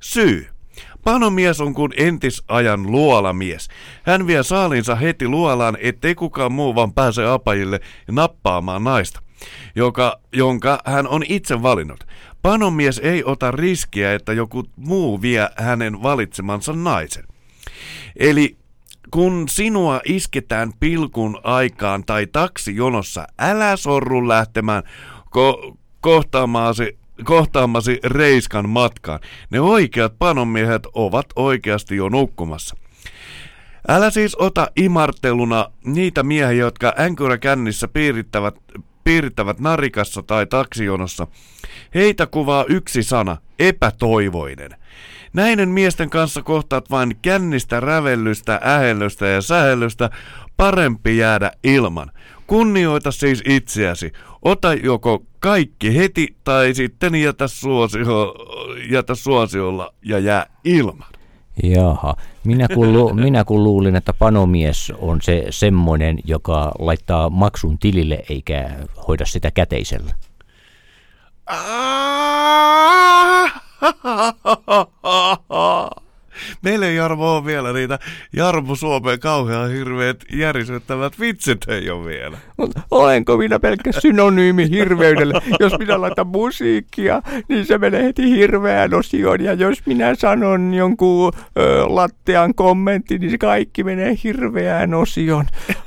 [0.00, 0.46] Syy.
[1.04, 3.68] Panomies on kuin entisajan luolamies.
[4.02, 9.22] Hän vie saalinsa heti luolaan, ettei kukaan muu vaan pääse apajille nappaamaan naista,
[9.76, 12.06] joka, jonka hän on itse valinnut.
[12.42, 17.24] Panomies ei ota riskiä, että joku muu vie hänen valitsemansa naisen.
[18.16, 18.56] Eli
[19.10, 24.82] kun sinua isketään pilkun aikaan tai taksijonossa, älä sorru lähtemään
[25.24, 29.20] ko- kohtaamaasi, kohtaamasi reiskan matkaan.
[29.50, 32.76] Ne oikeat panomiehet ovat oikeasti jo nukkumassa.
[33.88, 38.54] Älä siis ota imarteluna niitä miehiä, jotka änkyräkännissä piirittävät,
[39.04, 41.26] piirittävät narikassa tai taksijonossa.
[41.94, 44.70] Heitä kuvaa yksi sana, epätoivoinen.
[45.32, 50.10] Näiden miesten kanssa kohtaat vain kännistä rävellystä, ähellystä ja sähellystä,
[50.56, 52.10] parempi jäädä ilman.
[52.46, 54.12] Kunnioita siis itseäsi.
[54.42, 58.34] Ota joko kaikki heti tai sitten jätä, suosio,
[58.90, 61.08] jätä suosiolla ja jää ilman.
[61.62, 67.78] Jaha, minä kun, lu, minä kun luulin, että panomies on se semmoinen, joka laittaa maksun
[67.78, 68.70] tilille eikä
[69.08, 70.14] hoida sitä käteisellä.
[71.50, 73.25] Meillä
[76.64, 77.98] ei Jarmo on vielä niitä
[78.32, 82.38] Jarmo Suomeen kauhean hirveät järisyttävät vitsit ei ole vielä.
[82.56, 85.34] Mutta olenko minä pelkkä synonyymi hirveydelle?
[85.60, 89.44] Jos minä laitan musiikkia, niin se menee heti hirveään osioon.
[89.44, 95.44] Ja jos minä sanon jonkun ö, lattean kommentti, niin se kaikki menee hirveään osioon.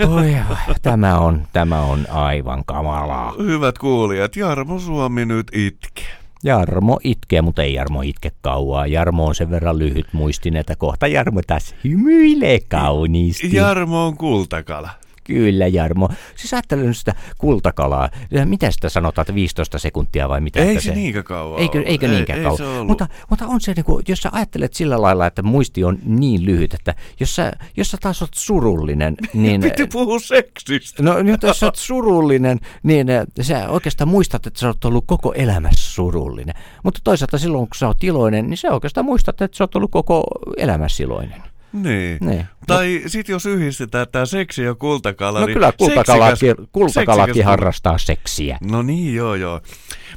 [0.08, 0.36] Oi,
[0.82, 3.34] tämä on, tämä on aivan kamalaa.
[3.44, 6.18] Hyvät kuulijat, Jarmo Suomi nyt itkee.
[6.43, 8.88] Jarmo itkee, mutta ei Jarmo itke kauaa.
[8.88, 13.56] Jarmo on sen verran lyhyt muistin, että kohta Jarmo taas hymyilee kauniisti.
[13.56, 14.89] Jarmo on kultakala.
[15.30, 16.10] Kyllä, Jarmo.
[16.36, 18.10] Siis ajattelen sitä kultakalaa.
[18.46, 20.60] Mitä sitä sanotaan, että 15 sekuntia vai mitä?
[20.60, 22.58] Ei että se niinkään kauan Eikö, eikö Ei- niinkään ei kauan?
[22.58, 22.88] se ollut.
[22.88, 26.46] mutta, mutta on se, niin kuin, jos sä ajattelet sillä lailla, että muisti on niin
[26.46, 29.62] lyhyt, että jos sä, jos sä taas oot surullinen, niin...
[29.62, 31.04] Piti puhua seksistä.
[31.04, 35.04] No nyt jos sä oot surullinen, niin äh, sä oikeastaan muistat, että sä oot ollut
[35.08, 36.56] koko elämässä surullinen.
[36.84, 39.92] Mutta toisaalta silloin, kun sä oot iloinen, niin sä oikeastaan muistat, että sä oot ollut
[39.92, 40.24] koko
[40.58, 41.49] elämässä iloinen.
[41.73, 42.17] Niin.
[42.21, 42.45] Niin.
[42.67, 47.45] Tai sit jos yhdistetään tämä seksi ja kultakala, No niin kyllä kultakalakin, seksikäs- kultakalakin seksikäs-
[47.45, 48.58] harrastaa seksiä.
[48.62, 49.62] No niin, joo joo.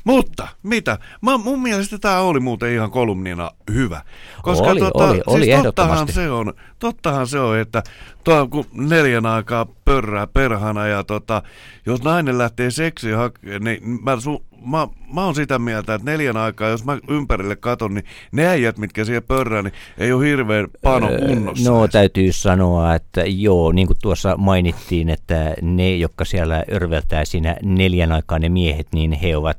[0.05, 0.99] Mutta, mitä?
[1.21, 4.03] Mä, mun mielestä tämä oli muuten ihan kolumnina hyvä.
[4.43, 7.83] Koska Oli, tota, oli, oli siis tottahan se on, tottahan se on, että
[8.25, 11.43] tuo, kun neljän aikaa pörrää perhana ja tota,
[11.87, 16.37] jos nainen lähtee seksiä hakemaan, niin mä, su, mä, mä oon sitä mieltä, että neljän
[16.37, 20.69] aikaa, jos mä ympärille katon, niin ne äijät, mitkä siellä pörrää, niin ei ole hirveän
[20.83, 21.71] pano kunnossa.
[21.71, 21.93] No edes.
[21.93, 28.13] täytyy sanoa, että joo, niin kuin tuossa mainittiin, että ne, jotka siellä örveltää siinä neljän
[28.13, 29.59] aikaa ne miehet, niin he ovat,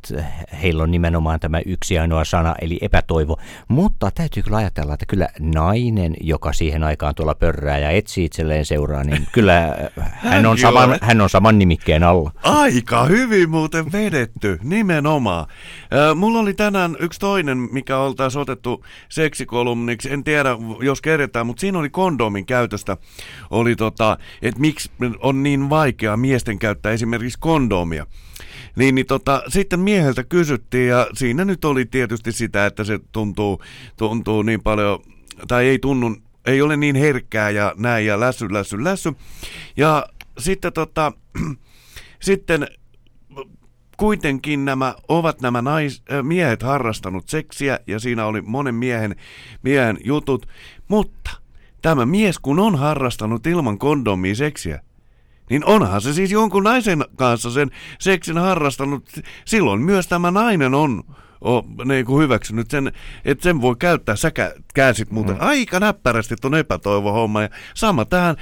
[0.61, 3.37] heillä on nimenomaan tämä yksi ainoa sana, eli epätoivo.
[3.67, 8.65] Mutta täytyy kyllä ajatella, että kyllä nainen, joka siihen aikaan tuolla pörrää ja etsii itselleen
[8.65, 9.75] seuraa, niin kyllä
[10.31, 10.71] hän on, Joo.
[10.71, 12.31] saman, hän on saman nimikkeen alla.
[12.43, 14.92] Aika hyvin muuten vedetty, nimenomaan.
[14.97, 20.13] Äh, mulla oli tänään yksi toinen, mikä oltaisiin otettu seksikolumniksi.
[20.13, 20.49] En tiedä,
[20.81, 22.97] jos kerrotaan, mutta siinä oli kondomin käytöstä.
[23.49, 28.07] Oli tota, että miksi on niin vaikea miesten käyttää esimerkiksi kondomia.
[28.75, 33.61] Niin, niin tota, sitten mieheltä kysyttiin ja siinä nyt oli tietysti sitä, että se tuntuu,
[33.97, 34.99] tuntuu niin paljon,
[35.47, 39.13] tai ei tunnu, ei ole niin herkkää ja näin ja lässy, lässy, lässy.
[39.77, 40.05] Ja
[40.37, 41.11] sitten tota,
[42.19, 42.67] sitten
[43.97, 49.15] kuitenkin nämä ovat nämä nais, äh, miehet harrastanut seksiä ja siinä oli monen miehen,
[49.63, 50.47] miehen jutut,
[50.87, 51.31] mutta
[51.81, 54.81] tämä mies kun on harrastanut ilman kondomia seksiä,
[55.49, 59.09] niin onhan se siis jonkun naisen kanssa sen seksin harrastanut.
[59.45, 61.03] Silloin myös tämä nainen on,
[61.43, 62.91] on niin kuin hyväksynyt sen,
[63.25, 64.15] että sen voi käyttää.
[64.15, 65.41] Sä kä- käänsit muuten mm.
[65.41, 67.41] aika näppärästi ton epätoivohomma.
[67.41, 68.35] Ja sama tähän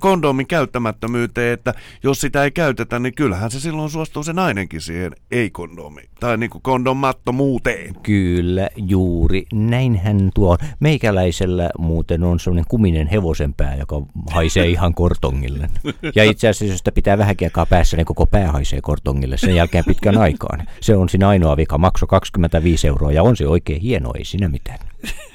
[0.00, 5.12] kondomin käyttämättömyyteen, että jos sitä ei käytetä, niin kyllähän se silloin suostuu se nainenkin siihen
[5.30, 6.10] ei-kondomiin.
[6.20, 7.94] Tai niin kuin kondomattomuuteen.
[8.02, 9.46] Kyllä, juuri.
[9.52, 15.70] Näinhän tuo meikäläisellä muuten on sellainen kuminen hevosenpää, joka haisee ihan kortongille.
[16.14, 19.54] Ja itse asiassa, jos sitä pitää vähänkin aikaa päässä, niin koko pää haisee kortongille sen
[19.54, 20.66] jälkeen pitkän aikaan.
[20.80, 21.78] Se on siinä ainoa vika.
[21.78, 22.06] Makso
[22.40, 24.78] 25 euroa ja on se oikein hieno, ei siinä mitään.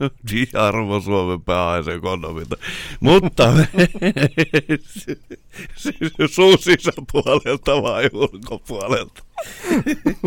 [0.00, 0.10] No,
[0.60, 2.56] arvo Suomen pääaisen kondomilta.
[3.00, 3.52] Mutta
[5.76, 9.22] siis suun sisäpuolelta vai ulkopuolelta?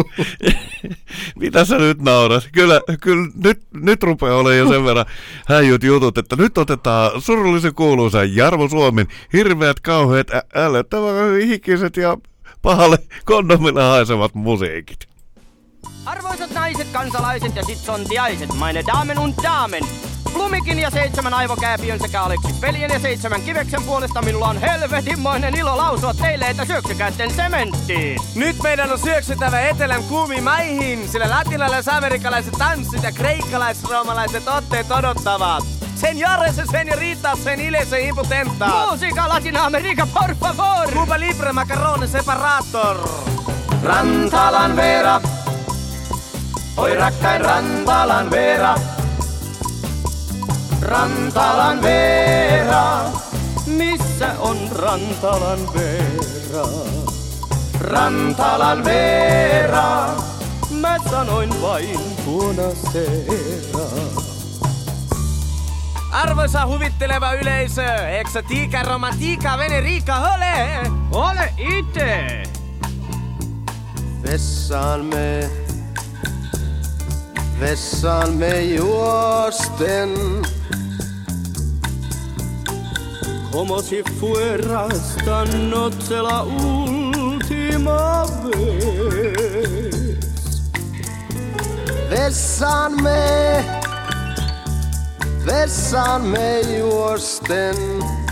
[1.39, 2.49] Mitä sä nyt naurat?
[2.51, 5.05] Kyllä, kyllä nyt, nyt rupeaa olemaan jo sen verran
[5.47, 12.17] häijyt jutut, että nyt otetaan surullisen kuuluisa Jarmo Suomen hirveät, kauheat, ä- ällöttävän hikiset ja
[12.61, 15.12] pahalle kondomille haisevat musiikit.
[16.05, 19.83] Arvoisat naiset, kansalaiset ja sitsontiaiset, meine Damen und Damen.
[20.33, 25.77] Plumikin ja seitsemän aivokääpiön sekä Aleksi Pelien ja seitsemän kiveksen puolesta minulla on helvetinmoinen ilo
[25.77, 28.19] lausua teille, että syöksykäätten sementtiin.
[28.35, 35.63] Nyt meidän on syöksytävä etelän kuumiin maihin, sillä latinalais-amerikkalaiset tanssit ja kreikkalais-roomalaiset otteet odottavat.
[35.95, 38.67] Señores, señoritas, seniles e impotenta.
[38.91, 40.91] Musica Latinamerika, por favor!
[40.93, 43.09] Cuba libre, macarone separator.
[43.83, 45.21] Rantalan Veera.
[46.77, 48.75] Oi rakkain Rantalan Veera.
[50.81, 53.03] Rantalan Veera.
[53.65, 56.67] Missä on Rantalan Veera?
[57.79, 60.07] Rantalan Veera.
[60.69, 63.87] Mä sanoin vain punaseera.
[66.11, 70.89] Arvoisa huvitteleva yleisö, eikö se tiika romantiikka veneriikka ole?
[71.11, 72.43] Ole itse!
[74.23, 75.49] Vessaan me,
[77.59, 80.09] vessaan me juosten.
[83.51, 89.83] Como si fuera esta noche la última vez.
[92.09, 93.63] Vessaan me,
[95.45, 98.22] vessaan me juosten.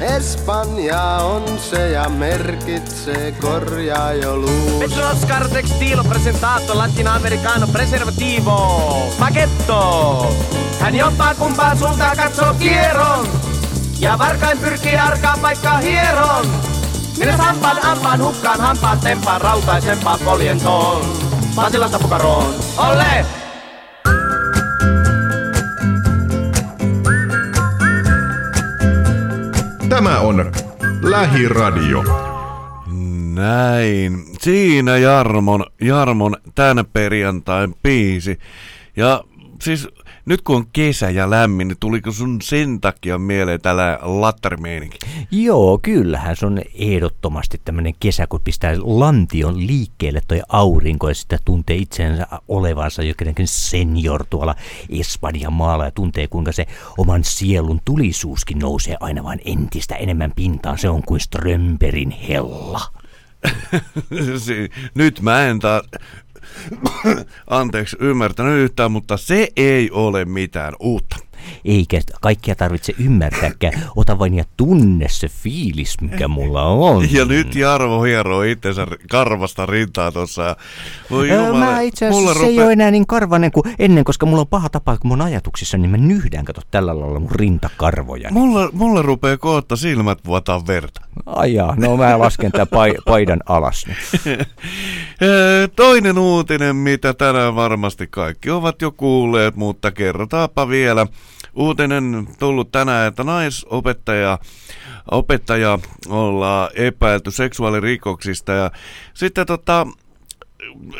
[0.00, 4.78] Espanja on se ja merkitsee korjaajoluus.
[4.78, 8.78] Petros Car Textilo presentato latinoamericano preservativo.
[9.18, 10.34] Pagetto
[10.80, 13.28] Hän jompaa kumpaa suuntaan katsoo kierron
[14.00, 16.46] Ja varkain pyrkii arkaan paikkaa hieron.
[17.18, 21.02] Minä sampaan ampaan hukkaan hampaan tempaan rautaisempaan poljentoon.
[21.54, 22.54] Pasilasta pukaroon.
[22.76, 23.45] Olle!
[29.96, 30.52] Tämä on
[31.02, 32.04] Lähiradio.
[33.34, 34.24] Näin.
[34.40, 38.38] Siinä Jarmon, Jarmon tän perjantain biisi.
[38.96, 39.24] Ja
[39.62, 39.88] siis
[40.26, 44.98] nyt kun on kesä ja lämmin, niin tuliko sun sen takia mieleen tällä lattarimeininki?
[45.30, 51.38] Joo, kyllähän se on ehdottomasti tämmöinen kesä, kun pistää lantion liikkeelle toi aurinko ja sitä
[51.44, 54.54] tuntee itsensä olevansa jokin senior tuolla
[55.00, 56.66] Espanjan maalla ja tuntee kuinka se
[56.98, 60.78] oman sielun tulisuuskin nousee aina vain entistä enemmän pintaan.
[60.78, 62.80] Se on kuin Strömberin hella.
[64.94, 65.82] Nyt mä en taas,
[67.50, 71.25] anteeksi, ymmärtänyt yhtään, mutta se ei ole mitään uutta.
[71.64, 73.82] Eikä kaikkia tarvitse ymmärtääkään.
[73.96, 77.12] Ota vain ja tunne se fiilis, mikä mulla on.
[77.12, 80.56] Ja nyt Jarvo hieroo itsensä karvasta rintaa tuossa.
[81.10, 84.40] Voi jumala, mä itse asiassa se ei ole enää niin karvanen kuin ennen, koska mulla
[84.40, 88.30] on paha tapa, kun mun ajatuksissa, niin mä nyhdän, kato tällä lailla mun rintakarvoja.
[88.30, 91.00] Mulla, mulla rupeaa kohta silmät vuotaa verta.
[91.26, 94.22] Ai jaa, no mä lasken tää pai- paidan alas nyt.
[95.76, 101.06] Toinen uutinen, mitä tänään varmasti kaikki ovat jo kuulleet, mutta kerrotaanpa vielä.
[101.56, 104.38] Uutinen tullut tänään, että naisopettaja
[105.10, 105.78] opettaja
[106.08, 108.70] ollaan epäilty seksuaalirikoksista ja
[109.14, 109.86] sitten tota,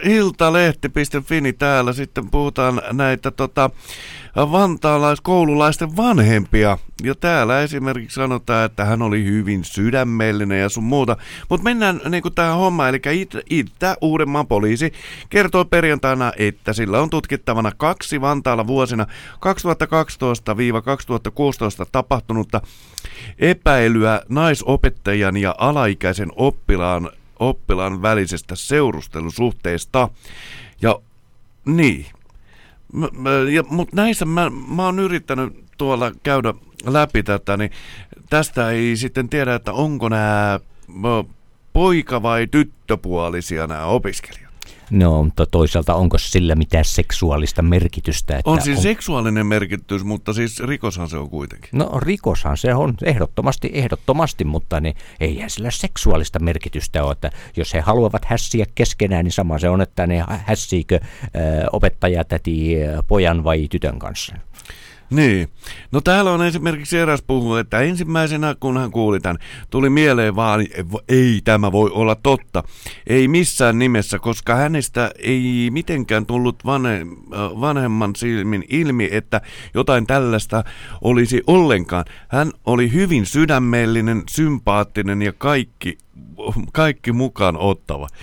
[0.03, 3.71] iltalehti.fi täällä sitten puhutaan näitä tota,
[4.37, 6.79] vantaalaiskoululaisten vanhempia.
[7.03, 11.17] Ja täällä esimerkiksi sanotaan, että hän oli hyvin sydämellinen ja sun muuta.
[11.49, 12.89] Mutta mennään niin tähän hommaan.
[12.89, 14.93] Eli Itä- Itä-Uudenmaan poliisi
[15.31, 19.09] kertoo perjantaina, että sillä on tutkittavana kaksi Vantaalla vuosina 2012-2016
[21.93, 22.61] tapahtunutta
[23.39, 30.09] epäilyä naisopettajan ja alaikäisen oppilaan, oppilaan välisestä seurustelusuhteesta.
[30.83, 31.01] Ja
[31.65, 32.07] niin,
[33.69, 37.71] mutta näissä mä, mä oon yrittänyt tuolla käydä läpi tätä, niin
[38.31, 40.61] tästä ei sitten tiedä, että onko nämä
[41.73, 44.46] poika- vai tyttöpuolisia nämä opiskelijat.
[44.91, 48.37] No, mutta toisaalta onko sillä mitään seksuaalista merkitystä?
[48.39, 51.71] Että On siis seksuaalinen merkitys, mutta siis rikoshan se on kuitenkin.
[51.73, 57.75] No rikoshan se on ehdottomasti, ehdottomasti, mutta niin eihän sillä seksuaalista merkitystä ole, että jos
[57.75, 61.39] he haluavat hässiä keskenään, niin sama se on, että ne hässiikö ö,
[61.73, 62.77] opettaja täti
[63.09, 64.35] pojan vai tytön kanssa.
[65.11, 65.49] Niin.
[65.93, 69.39] No täällä on esimerkiksi eräs puhunut, että ensimmäisenä kun hän kuuli tämän,
[69.71, 70.67] tuli mieleen vaan,
[71.09, 72.63] ei tämä voi olla totta.
[73.07, 79.41] Ei missään nimessä, koska hänestä ei mitenkään tullut vanhe, äh, vanhemman silmin ilmi, että
[79.75, 80.65] jotain tällaista
[81.01, 82.05] olisi ollenkaan.
[82.29, 85.99] Hän oli hyvin sydämellinen, sympaattinen ja kaikki
[86.73, 88.07] kaikki mukaan ottava.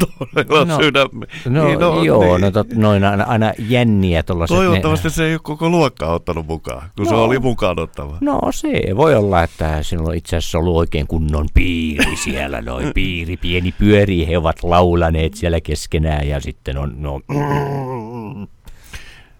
[0.00, 1.26] No todella No, sydäme.
[1.48, 2.40] No, Niin, no joo, niin.
[2.40, 4.56] no tot, noin aina, aina jänniä tuollaiset.
[4.56, 7.24] Toivottavasti se ei ole koko luokkaa ottanut mukaan, kun se No.
[7.24, 8.18] oli mukaan ottava.
[8.20, 12.90] No se voi olla, että sinulla on itse asiassa ollut oikein kunnon piiri siellä, noin
[12.94, 17.20] piiri, pieni pyöri, he ovat laulaneet siellä keskenään ja sitten on, no,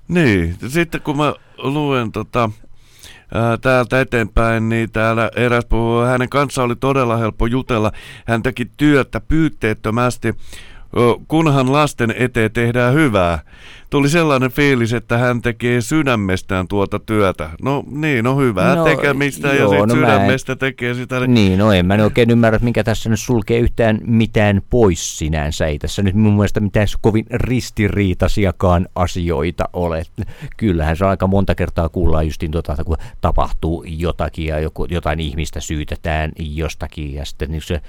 [0.09, 2.51] Niin, sitten kun mä luen tota,
[3.61, 7.93] täältä eteenpäin, niin täällä eräs puhuu, hänen kanssa oli todella helppo jutella.
[8.27, 10.35] Hän teki työtä pyytteettömästi,
[11.28, 13.39] kunhan lasten eteen tehdään hyvää.
[13.91, 17.51] Tuli sellainen fiilis, että hän tekee sydämestään tuota työtä.
[17.62, 21.26] No niin, no hyvää No, tekemistä ja joo, sitten no mä en- sydämestä tekee sitä.
[21.26, 25.66] Niin, no en mä oikein ymmärrä, mikä tässä nyt sulkee yhtään mitään pois sinänsä.
[25.66, 30.03] Ei tässä nyt mun mielestä mitään kovin ristiriitaisiakaan asioita ole.
[30.57, 35.20] Kyllähän se aika monta kertaa kuullaan justiin tota, että kun tapahtuu jotakin ja joku, jotain
[35.20, 37.80] ihmistä syytetään jostakin ja sitten niin se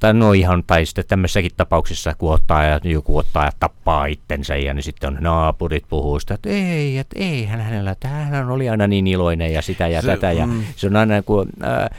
[0.00, 4.56] tai no ihan, tai sitten tämmöisessäkin tapauksessa, kun ottaa ja joku ottaa ja tappaa itsensä
[4.56, 8.68] ja niin sitten on naapurit puhuu sitä, että ei, että ei hän hänellä, hän oli
[8.68, 10.64] aina niin iloinen ja sitä ja Se- tätä ja mm.
[10.76, 11.90] se on aina kuin, ää,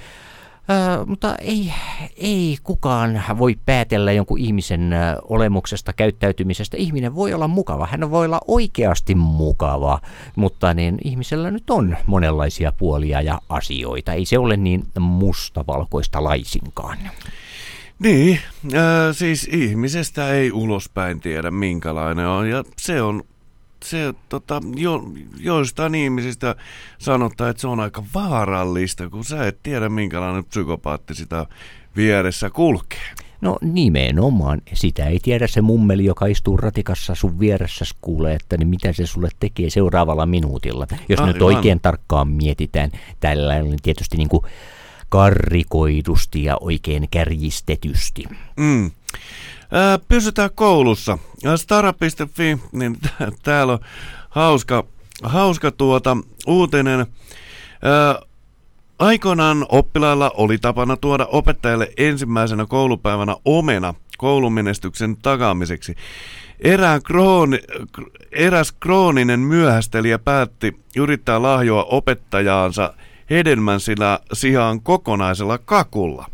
[0.67, 1.73] ää, mutta ei,
[2.17, 4.91] ei kukaan voi päätellä jonkun ihmisen
[5.23, 6.77] olemuksesta, käyttäytymisestä.
[6.77, 10.01] Ihminen voi olla mukava, hän voi olla oikeasti mukava,
[10.35, 14.13] mutta niin ihmisellä nyt on monenlaisia puolia ja asioita.
[14.13, 16.97] Ei se ole niin mustavalkoista laisinkaan.
[17.99, 18.39] Niin,
[18.73, 23.23] äh, siis ihmisestä ei ulospäin tiedä minkälainen on ja se on
[23.85, 25.03] se tota, jo,
[25.39, 26.55] joistain ihmisistä
[26.97, 31.45] sanotaan, että se on aika vaarallista, kun sä et tiedä minkälainen psykopaatti sitä
[31.95, 33.13] vieressä kulkee.
[33.41, 34.61] No nimenomaan.
[34.73, 39.05] Sitä ei tiedä se mummeli, joka istuu ratikassa sun vieressä kuulee, että niin mitä se
[39.05, 40.87] sulle tekee seuraavalla minuutilla.
[41.09, 41.41] Jos nyt Aivan.
[41.43, 44.43] oikein tarkkaan mietitään, tällä on tietysti niin kuin
[45.09, 48.23] karrikoidusti ja oikein kärjistetysti.
[48.57, 48.91] Mm.
[49.71, 51.17] Ää, pysytään koulussa.
[51.55, 52.97] Stara.fi, niin
[53.43, 53.79] täällä on
[54.29, 54.83] hauska,
[55.23, 56.99] hauska tuota uutinen.
[57.81, 58.27] Ää,
[58.99, 65.95] Aikoinaan oppilailla oli tapana tuoda opettajalle ensimmäisenä koulupäivänä omena koulumenestyksen takaamiseksi.
[66.59, 67.59] Erään krooni,
[68.31, 72.93] eräs krooninen myöhästelijä päätti yrittää lahjoa opettajaansa
[73.29, 73.79] hedelmän
[74.33, 76.25] sijaan kokonaisella kakulla.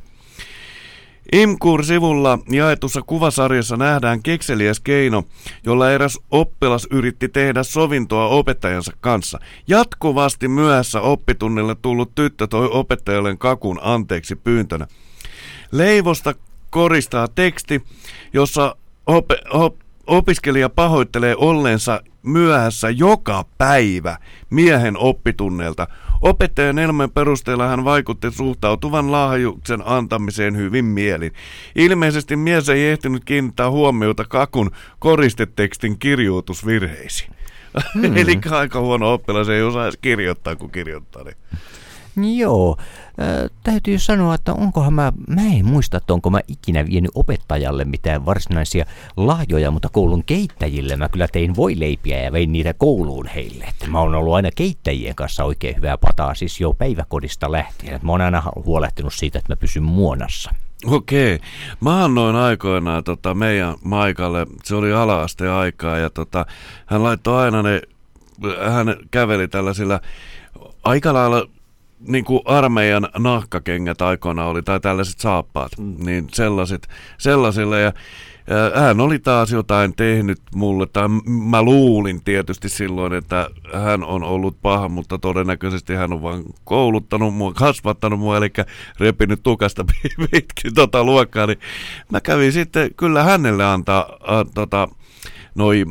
[1.32, 5.24] Imkur-sivulla jaetussa kuvasarjassa nähdään kekseliäs keino,
[5.66, 9.40] jolla eräs oppilas yritti tehdä sovintoa opettajansa kanssa.
[9.68, 14.88] Jatkuvasti myöhässä oppitunnille tullut tyttö toi opettajalle kakun anteeksi pyyntönä.
[15.72, 16.36] Leivosta
[16.70, 17.84] koristaa teksti,
[18.34, 18.76] jossa
[19.08, 24.18] op- op- opiskelija pahoittelee olleensa myöhässä joka päivä
[24.50, 25.88] miehen oppitunneilta.
[26.24, 31.32] Opettajan elämän perusteella hän vaikutti suhtautuvan lahjuksen antamiseen hyvin mielin.
[31.76, 37.32] Ilmeisesti mies ei ehtinyt kiinnittää huomiota kakun koristetekstin kirjoitusvirheisiin.
[37.94, 38.18] Hmm.
[38.22, 41.24] Eli aika huono oppilas ei osaa edes kirjoittaa, kun kirjoittaa.
[41.24, 41.38] Niin.
[42.16, 42.78] Joo,
[43.20, 47.86] äh, täytyy sanoa, että onkohan mä, mä en muista, että onko mä ikinä vienyt opettajalle
[47.86, 48.86] mitään varsinaisia
[49.18, 53.64] lahjoja, mutta koulun keittäjille mä kyllä tein voileipiä ja vein niitä kouluun heille.
[53.64, 58.00] Että mä oon ollut aina keittäjien kanssa oikein hyvää pataa, siis jo päiväkodista lähtien.
[58.04, 60.52] Mä oon aina huolehtinut siitä, että mä pysyn muonassa.
[60.86, 61.40] Okei.
[61.80, 66.46] Mä annoin aikoinaan tota, meidän Maikalle, se oli ala-asteen aikaa, ja tota,
[66.86, 67.82] hän laittoi aina ne,
[68.72, 70.00] hän käveli tällaisilla
[70.84, 71.48] aika lailla
[72.08, 75.96] niin kuin armeijan nahkakengät aikoina oli, tai tällaiset saappaat, mm.
[76.06, 76.88] niin sellaiset,
[77.18, 77.94] sellaisille, ja
[78.48, 81.08] ja hän oli taas jotain tehnyt mulle, tai
[81.50, 87.36] mä luulin tietysti silloin, että hän on ollut paha, mutta todennäköisesti hän on vain kouluttanut
[87.36, 88.52] mua, kasvattanut mua, eli
[89.00, 89.86] repinyt tukasta
[90.32, 91.60] pitkin tota luokkaa, niin
[92.12, 94.88] mä kävin sitten kyllä hänelle antaa a, tota,
[95.56, 95.86] noi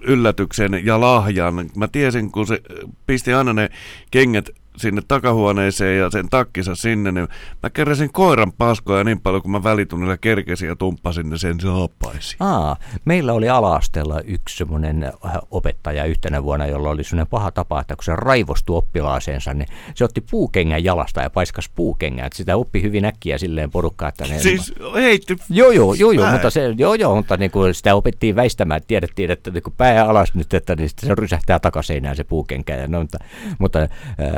[0.00, 1.70] yllätyksen ja lahjan.
[1.76, 2.60] Mä tiesin, kun se
[3.06, 3.70] pisti aina ne
[4.10, 4.50] kengät
[4.80, 7.28] sinne takahuoneeseen ja sen takkinsa sinne, niin
[7.62, 12.42] mä keräsin koiran paskoja niin paljon, kun mä välitunnilla kerkesin ja tumppasin ne sen saappaisiin.
[12.42, 17.80] Aa, meillä oli ala-asteella yksi semmoinen äh, opettaja yhtenä vuonna, jolla oli semmoinen paha tapa,
[17.80, 22.26] että kun se raivostui oppilaaseensa, niin se otti puukengän jalasta ja paiskas puukengän.
[22.26, 24.38] Että sitä oppi hyvin äkkiä silleen porukkaa, että ne...
[24.38, 25.36] Siis heitti...
[25.50, 28.80] Joo, joo, joo, joo mutta, se, joo, joo, mutta niin kuin sitä opettiin väistämään.
[28.86, 32.76] Tiedettiin, että niin kuin pää alas nyt, että niin se rysähtää takaseinään se puukenkä.
[32.76, 33.18] Ja no, mutta
[33.58, 33.88] mutta äh,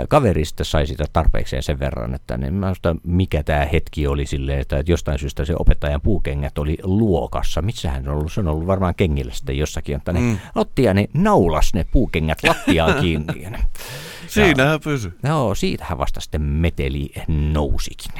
[0.08, 4.26] kaveri sitten sai sitä tarpeekseen sen verran, että niin mä muista, mikä tämä hetki oli
[4.26, 7.62] silleen, että, jostain syystä se opettajan puukengät oli luokassa.
[7.62, 8.32] Missä hän on ollut?
[8.32, 10.38] Se on ollut varmaan kengillä sitten jossakin, että ne mm.
[10.54, 13.46] otti ja ne naulas ne puukengät lattiaan kiinni.
[14.26, 15.12] Siinähän pysy.
[15.22, 18.12] No, siitähän vasta sitten meteli nousikin.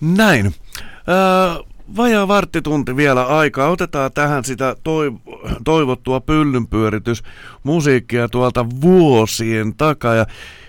[0.00, 0.54] Näin.
[1.08, 1.64] Öö,
[1.96, 3.70] vajaa varttitunti vielä aikaa.
[3.70, 7.22] Otetaan tähän sitä toiv- toivottua pyllynpyöritys
[7.62, 10.14] musiikkia tuolta vuosien takaa.
[10.14, 10.26] Ja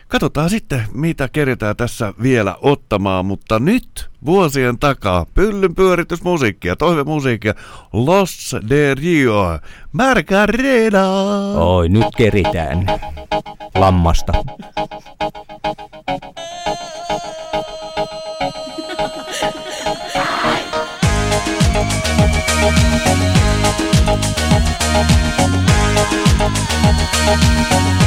[0.08, 3.26] katsotaan sitten, mitä keretään tässä vielä ottamaan.
[3.26, 7.54] Mutta nyt vuosien takaa pyllynpyöritysmusiikkia, toivemusiikkia.
[7.94, 9.60] Los de Rio,
[9.92, 11.08] Margarena.
[11.56, 12.86] Oi, nyt keritään
[13.76, 14.34] lammasta.
[27.28, 27.98] When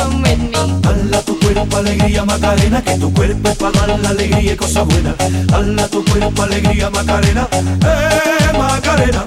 [2.41, 5.13] Macarena, que tu cuerpo es para dar la alegría y cosas buenas.
[5.53, 9.23] Hala tu cuerpo alegría Macarena, eh Macarena.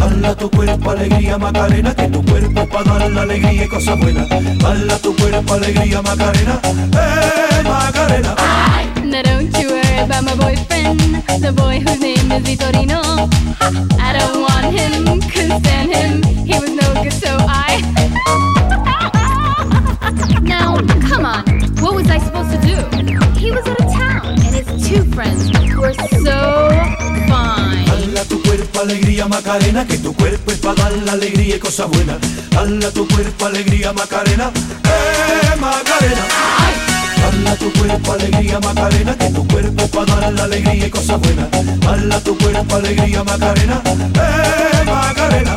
[0.00, 3.98] Hala tu cuerpo alegría Macarena, que tu cuerpo es para dar la alegría y cosas
[3.98, 4.30] buenas.
[4.30, 8.36] Hala tu cuerpo alegría Macarena, eh Macarena.
[9.04, 13.28] Now don't you worry about my boyfriend, the boy whose name is Vitorino.
[13.98, 16.22] I don't want him, couldn't stand him.
[16.46, 17.82] He was no good, so I.
[20.42, 20.76] now,
[21.08, 21.51] come on, what
[22.02, 22.76] was I supposed to do?
[23.38, 26.68] He was out of town, and his two friends were so
[27.30, 27.86] fine.
[27.86, 31.88] Hala tu cuerpo alegría Macarena, que tu cuerpo es para dar la alegría y cosas
[31.88, 32.18] buenas.
[32.56, 34.50] Hala tu cuerpo alegría Macarena,
[34.84, 36.24] eh Macarena.
[37.24, 41.48] Hala tu cuerpo alegría Macarena, que tu cuerpo para dar la alegría y cosas buenas.
[41.86, 45.56] Hala tu cuerpo alegría Macarena, eh Macarena.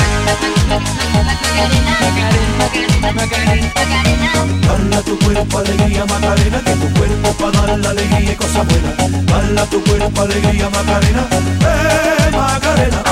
[4.67, 9.25] Bala tu cuerpo, alegría, Macarena, que tu cuerpo para dar la alegría y cosas buenas.
[9.25, 11.27] Bala tu cuerpo, alegría, Macarena,
[11.61, 13.03] eh, Macarena.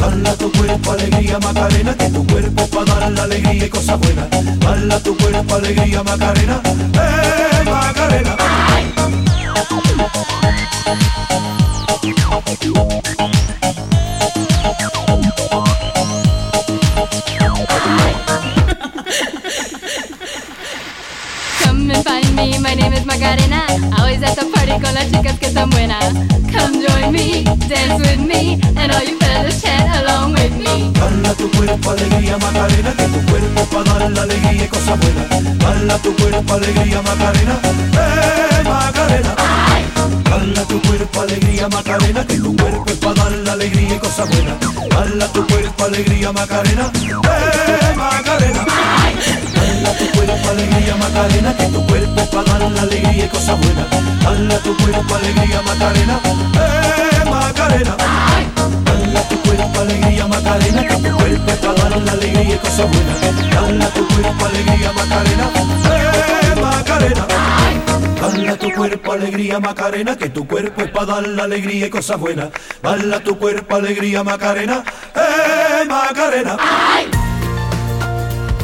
[0.00, 4.26] Bala tu cuerpo, alegría, Macarena, que tu cuerpo para dar la alegría y cosas buenas.
[4.60, 8.43] Bala tu cuerpo, alegría, Macarena, eh, Macarena.
[22.84, 23.60] Name is Macarena.
[23.96, 26.04] Always at the party con las chicas que están buenas.
[26.52, 30.92] Come join me, dance with me, and all you fellas chat along with me.
[31.00, 35.58] Bala tu cuerpo, alegría, Macarena, que tu cuerpo para dar la alegría y cosas buenas.
[35.58, 37.54] Bala tu cuerpo, alegría, Macarena,
[38.04, 39.34] eh, Macarena.
[40.30, 44.28] Bala tu cuerpo, alegría, Macarena, que tu cuerpo es para dar la alegría y cosas
[44.28, 44.56] buenas.
[44.94, 49.03] Bala tu cuerpo, alegría, Macarena, eh, Macarena.
[49.84, 53.86] Bala tu cuerpo, alegría, Macarena, que tu cuerpo para dar la alegría y cosas buenas.
[54.24, 56.20] Bala tu cuerpo, alegría, Macarena,
[56.54, 57.96] eh, Macarena.
[58.84, 63.20] Bala tu cuerpo, alegría, Macarena, que tu cuerpo para dar la alegría y cosas buenas.
[63.54, 65.50] Bala tu cuerpo, alegría, Macarena,
[65.92, 67.26] eh, Macarena.
[68.22, 72.18] Bala tu cuerpo, alegría, Macarena, que tu cuerpo es para dar la alegría y cosas
[72.18, 72.48] buenas.
[72.82, 74.82] Bala tu cuerpo, alegría, Macarena,
[75.14, 76.56] eh, Macarena.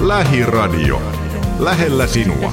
[0.01, 1.10] Lähiradio.
[1.61, 2.53] Lähellä sinua.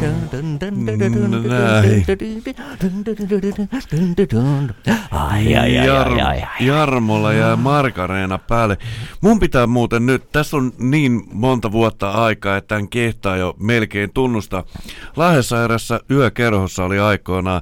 [5.11, 6.65] Ai, ai, ai, Jar- ai, ai, ai.
[6.67, 8.77] Jarmolla ja Markareena päälle.
[9.21, 14.09] Mun pitää muuten nyt, tässä on niin monta vuotta aikaa, että en kehtaa jo melkein
[14.13, 14.63] tunnusta.
[15.15, 17.61] Lahdessa erässä yökerhossa oli aikoinaan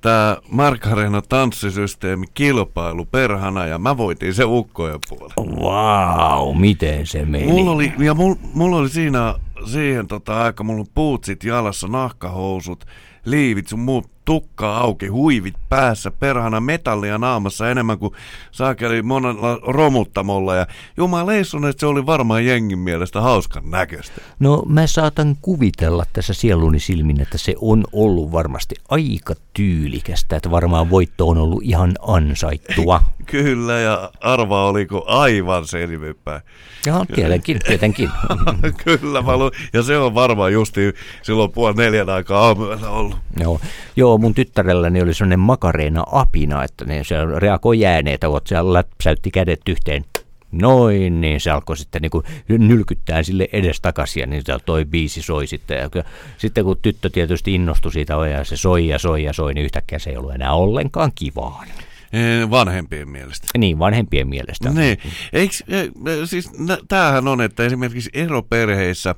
[0.00, 5.34] tämä Markareena tanssisysteemi kilpailu perhana ja mä voitin se ukkojen puolella.
[5.62, 7.46] Vau, miten se meni?
[7.46, 9.34] Mulla oli, ja mulla, mulla oli siinä
[9.64, 12.84] siihen tota aika, mulla on puutsit jalassa, nahkahousut,
[13.24, 18.14] liivit, sun muut tukka auki, huivit päässä, perhana metallia naamassa enemmän kuin
[18.50, 20.54] saakeli monella romuttamolla.
[20.54, 20.66] Ja
[20.96, 24.20] jumaleissun, että se oli varmaan jengin mielestä hauskan näköistä.
[24.38, 30.50] No mä saatan kuvitella tässä sieluni silmin, että se on ollut varmasti aika tyylikästä, että
[30.50, 33.00] varmaan voitto on ollut ihan ansaittua.
[33.26, 36.42] Kyllä, ja arva oliko aivan selvinpäin.
[36.86, 38.10] Joo, tietenkin, tietenkin.
[38.84, 39.52] Kyllä, mä luin.
[39.72, 40.80] ja se on varmaan justi
[41.22, 43.16] silloin puoli neljän aikaa aamuyöllä ollut.
[43.40, 43.60] Joo,
[43.96, 49.30] joo, mun tyttärelläni oli sellainen makareena apina, että ne, se reagoi jääneitä, kun se läpsäytti
[49.30, 50.04] kädet yhteen.
[50.52, 55.46] Noin, niin se alkoi sitten niin nylkyttää sille edestakaisin ja niin se toi biisi soi
[55.46, 55.78] sitten.
[55.78, 56.04] Ja
[56.38, 59.98] sitten kun tyttö tietysti innostui siitä ja se soi ja soi ja soi, niin yhtäkkiä
[59.98, 61.64] se ei ollut enää ollenkaan kivaa.
[62.12, 63.46] Eh, Vanhempien mielestä.
[63.58, 64.70] Niin, vanhempien mielestä.
[64.70, 64.98] Niin.
[65.32, 65.88] Eiks, eh,
[66.24, 69.14] siis nä- tämähän on, että esimerkiksi eroperheissä,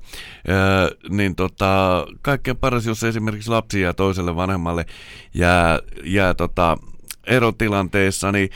[1.11, 4.86] niin tota, kaikkein paras, jos esimerkiksi lapsi jää toiselle vanhemmalle
[5.34, 6.78] jää, jää tota,
[7.26, 8.50] erotilanteessa, niin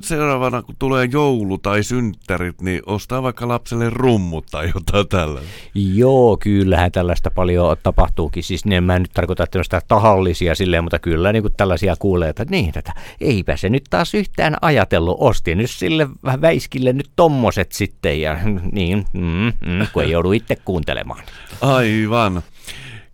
[0.00, 5.50] seuraavana kun tulee joulu tai synttärit, niin ostaa vaikka lapselle rummut tai jotain tällaista.
[5.74, 8.42] Joo, kyllähän tällaista paljon tapahtuukin.
[8.42, 12.44] Siis mä en nyt tarkoita tämmöistä tahallisia silleen, mutta kyllä niin kuin tällaisia kuulee, että
[12.48, 15.16] niin tätä, eipä se nyt taas yhtään ajatellut.
[15.20, 18.38] Osti nyt sille vähän väiskille nyt tommoset sitten ja
[18.72, 21.22] niin, mm, mm, kun ei joudu itse kuuntelemaan.
[21.60, 22.42] Aivan.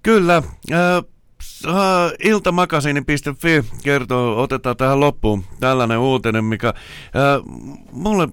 [0.03, 0.43] Kyllä.
[0.73, 1.03] Ää,
[1.63, 6.67] s- ää, iltamakasiini.fi kertoo, otetaan tähän loppuun tällainen uutinen, mikä
[7.15, 7.41] ää,
[7.93, 8.29] mulle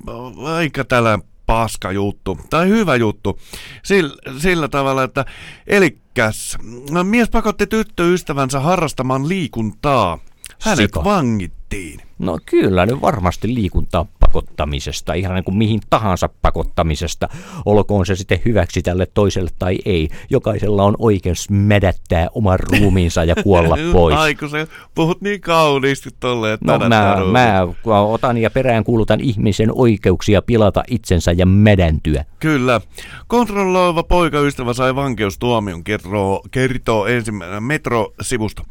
[0.45, 3.39] aika tällainen paska juttu, tai hyvä juttu,
[3.84, 5.25] sillä, sillä tavalla, että
[5.67, 6.57] elikäs,
[7.03, 10.19] mies pakotti tyttöystävänsä harrastamaan liikuntaa.
[10.61, 11.03] Hänet Sika.
[11.03, 12.01] vangittiin.
[12.20, 17.30] No kyllä, nyt varmasti liikuntaa pakottamisesta, ihan niin kuin mihin tahansa pakottamisesta,
[17.65, 20.09] olkoon se sitten hyväksi tälle toiselle tai ei.
[20.30, 24.15] Jokaisella on oikeus mädättää oman ruumiinsa ja kuolla pois.
[24.15, 27.68] Ai kun sä puhut niin kauniisti tolleen, No mä, mä
[28.01, 32.26] otan ja perään kuulutan ihmisen oikeuksia pilata itsensä ja mädäntyä.
[32.39, 32.82] Kyllä.
[33.28, 38.63] Kontrolloiva poikaystävä sai vankeustuomion, kertoo, kertoo ensimmäinen Metro-sivusto.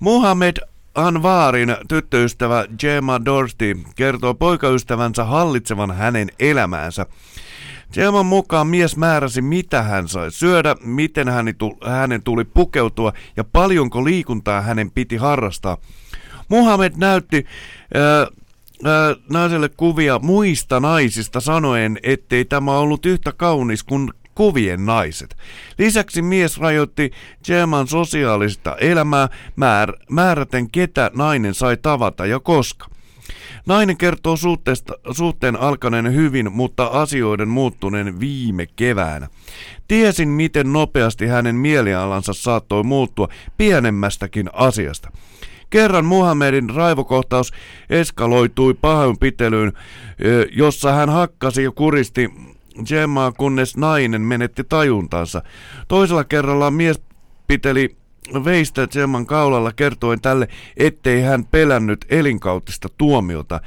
[0.00, 0.56] Muhammed
[0.94, 7.06] Anvarin tyttöystävä Gemma Dorsty kertoo poikaystävänsä hallitsevan hänen elämäänsä.
[7.92, 11.28] Gemman mukaan mies määräsi, mitä hän sai syödä, miten
[11.84, 15.76] hänen tuli, pukeutua ja paljonko liikuntaa hänen piti harrastaa.
[16.48, 17.46] Muhammed näytti
[17.96, 18.20] äh,
[18.86, 25.36] äh, naiselle kuvia muista naisista sanoen, ettei tämä ollut yhtä kaunis kuin kuvien naiset.
[25.78, 27.10] Lisäksi mies rajoitti
[27.44, 32.86] Gemman sosiaalista elämää määr, määräten ketä nainen sai tavata ja koska.
[33.66, 34.36] Nainen kertoo
[35.12, 39.28] suhteen alkaneen hyvin, mutta asioiden muuttuneen viime keväänä.
[39.88, 45.10] Tiesin, miten nopeasti hänen mielialansa saattoi muuttua pienemmästäkin asiasta.
[45.70, 47.52] Kerran Muhammedin raivokohtaus
[47.90, 49.72] eskaloitui pahoinpitelyyn,
[50.52, 52.30] jossa hän hakkasi ja kuristi
[52.86, 55.42] Gemmaa, kunnes nainen menetti tajuntansa.
[55.88, 57.00] Toisella kerralla mies
[57.46, 57.96] piteli
[58.44, 63.60] veistä Gemman kaulalla kertoen tälle, ettei hän pelännyt elinkautista tuomiota.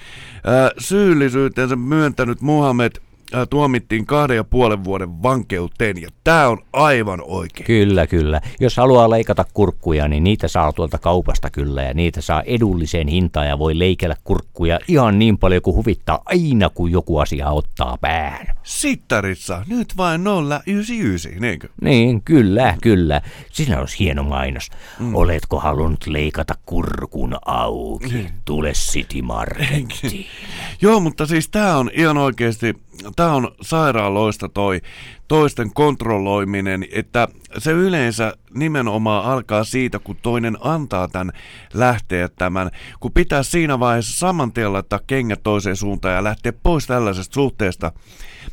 [0.44, 2.92] Ää, syyllisyytensä myöntänyt Muhammed
[3.34, 7.68] ää, tuomittiin kahden ja puolen vuoden vankeuteen, ja tämä on aivan oikein.
[7.68, 8.42] Kyllä, kyllä.
[8.60, 13.48] Jos haluaa leikata kurkkuja, niin niitä saa tuolta kaupasta kyllä, ja niitä saa edulliseen hintaan,
[13.48, 18.48] ja voi leikellä kurkkuja ihan niin paljon kuin huvittaa aina, kun joku asia ottaa pään.
[18.72, 20.22] Sittarissa, nyt vain
[20.66, 21.68] 099, niinkö?
[21.82, 23.22] Niin, kyllä, kyllä.
[23.52, 24.70] Siinä olisi hieno mainos.
[25.00, 25.16] Mm.
[25.16, 28.28] Oletko halunnut leikata kurkun auki?
[28.46, 30.26] Tule City Markettiin.
[30.82, 32.74] Joo, mutta siis tämä on ihan oikeasti,
[33.16, 34.82] tämä on sairaaloista toi
[35.28, 41.32] toisten kontrolloiminen, että se yleensä nimenomaan alkaa siitä, kun toinen antaa tämän
[41.74, 46.88] lähteä tämän, kun pitää siinä vaiheessa saman tien laittaa kengät toiseen suuntaan ja lähteä pois
[46.88, 47.92] tällaisesta suhteesta.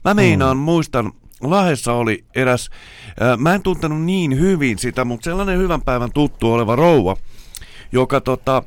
[0.04, 0.62] Mä meinaan, mm.
[0.62, 2.70] muistan, Lahdessa oli eräs,
[3.22, 7.16] äh, mä en tuntenut niin hyvin sitä, mutta sellainen hyvän päivän tuttu oleva rouva,
[7.92, 8.62] joka tota,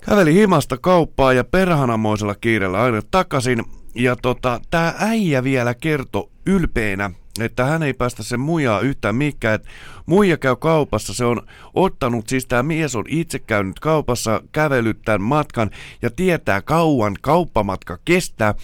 [0.00, 3.64] käveli himasta kauppaa ja perhanamoisella kiireellä aina takaisin.
[3.96, 9.54] Ja tota, tää äijä vielä kertoi ylpeänä, että hän ei päästä sen muijaa yhtään mikään.
[9.54, 9.64] Et
[10.06, 11.42] muija käy kaupassa, se on
[11.74, 15.70] ottanut, siis tämä mies on itse käynyt kaupassa, kävellyt tämän matkan
[16.02, 18.54] ja tietää kauan kauppamatka kestää.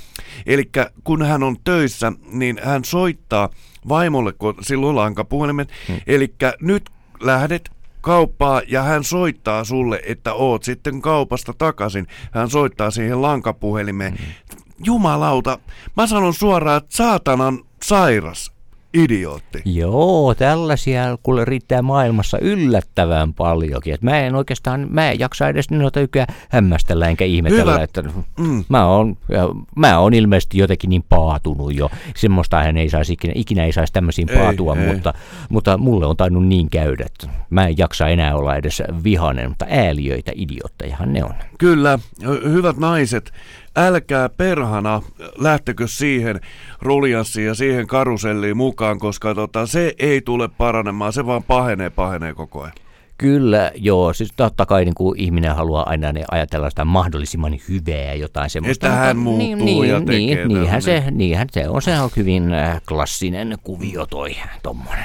[0.46, 0.70] Eli
[1.04, 3.50] kun hän on töissä, niin hän soittaa
[3.88, 5.68] vaimolle, kun silloin lankapuhelimet.
[5.88, 6.00] Hmm.
[6.06, 7.70] Eli nyt lähdet
[8.00, 12.06] kauppaa ja hän soittaa sulle, että oot sitten kaupasta takaisin.
[12.30, 14.12] Hän soittaa siihen lankapuhelimeen.
[14.12, 14.18] Mm.
[14.82, 15.58] Jumalauta,
[15.96, 18.52] mä sanon suoraan, että saatanan sairas
[18.94, 19.62] idiootti.
[19.64, 23.94] Joo, tällaisia kuule riittää maailmassa yllättävän paljonkin.
[23.94, 27.82] Et mä en oikeastaan, mä en jaksa edes noita ykkää hämmästellä enkä ihmetellä, Hyvä.
[27.82, 28.02] että
[28.38, 28.64] Mm.
[28.68, 29.16] mä oon,
[29.76, 31.90] mä oon ilmeisesti jotenkin niin paatunut jo.
[32.16, 34.86] Semmoista hän ei saisi ikinä, ikinä ei saisi tämmöisiin Ei, paatua, ei.
[34.92, 35.14] mutta,
[35.48, 39.66] mutta mulle on tainnut niin käydä, että mä en jaksa enää olla edes vihanen, mutta
[39.68, 41.34] ääliöitä, idioottejahan ne on.
[41.58, 43.32] Kyllä, hy- hyvät naiset,
[43.76, 45.02] älkää perhana
[45.38, 46.40] lähtekö siihen
[46.80, 52.34] ruljanssiin ja siihen karuselliin mukaan, koska tota, se ei tule paranemaan, se vaan pahenee, pahenee
[52.34, 52.72] koko ajan.
[53.18, 54.12] Kyllä, joo.
[54.12, 58.86] Siis totta kai niin kuin ihminen haluaa aina ne ajatella sitä mahdollisimman hyvää jotain semmoista.
[58.86, 61.04] Että hän mutta- muuttuu niin, ja niin, tekee niin, niinhän, tällainen.
[61.04, 61.82] se, niinhän se on.
[61.82, 65.04] Se on hyvin äh, klassinen kuvio toi tommonen.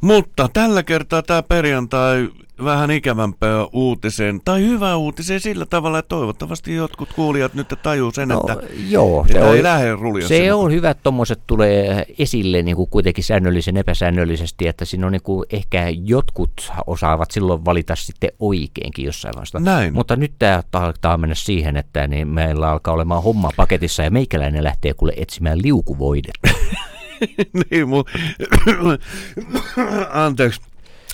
[0.00, 2.28] Mutta tällä kertaa tämä perjantai
[2.64, 8.28] vähän ikävämpää uutiseen, tai hyvää uutiseen sillä tavalla, että toivottavasti jotkut kuulijat nyt tajuu sen,
[8.28, 8.56] No, että,
[8.88, 10.64] joo, että se on- ei lähde ruljanssiin Se mukaan.
[10.64, 15.22] on hyvä, että tuommoiset tulee esille niin kuin kuitenkin säännöllisen epäsäännöllisesti, että siinä on niin
[15.22, 19.60] kuin ehkä jotkut osaavat silloin valita sitten oikeinkin jossain vaiheessa.
[19.60, 19.94] Näin.
[19.94, 24.64] Mutta nyt tämä alkaa mennä siihen, että niin meillä alkaa olemaan homma paketissa ja meikäläinen
[24.64, 26.48] lähtee kuule etsimään liukuvoidetta.
[27.70, 28.04] niin, mu...
[30.10, 30.69] Anteeksi.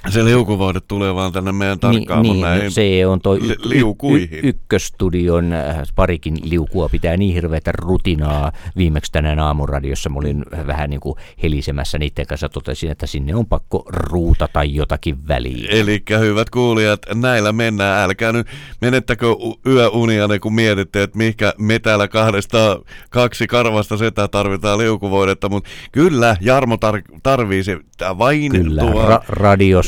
[0.09, 4.29] Se liukuvoide tulee vaan tänne meidän tarkkaamaan niin, näihin se on toi y- liukuihin.
[4.45, 8.53] y- ykköstudion äh, parikin liukua pitää niin hirveätä rutinaa.
[8.77, 13.47] Viimeksi tänään aamuradiossa mä olin vähän niin kuin helisemässä niiden kanssa totesin, että sinne on
[13.47, 15.67] pakko ruutata jotakin väliin.
[15.71, 18.05] Eli hyvät kuulijat, näillä mennään.
[18.05, 18.47] Älkää nyt
[18.81, 22.81] menettäkö u- yöunianne, kun mietitte, että mihinkä me täällä kahdesta
[23.11, 27.79] kaksi karvasta setä tarvitaan liukuvoidetta, mutta kyllä Jarmo tar- tarvii se
[28.19, 29.25] vain Kyllä, tuo- ra-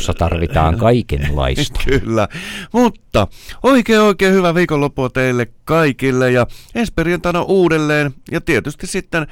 [0.09, 1.81] radiossa tarvitaan kaikenlaista.
[1.85, 2.29] Kyllä,
[2.73, 3.27] mutta
[3.63, 9.27] oikein oikein hyvä viikonloppua teille kaikille ja ensi perjantaina uudelleen ja tietysti sitten ä,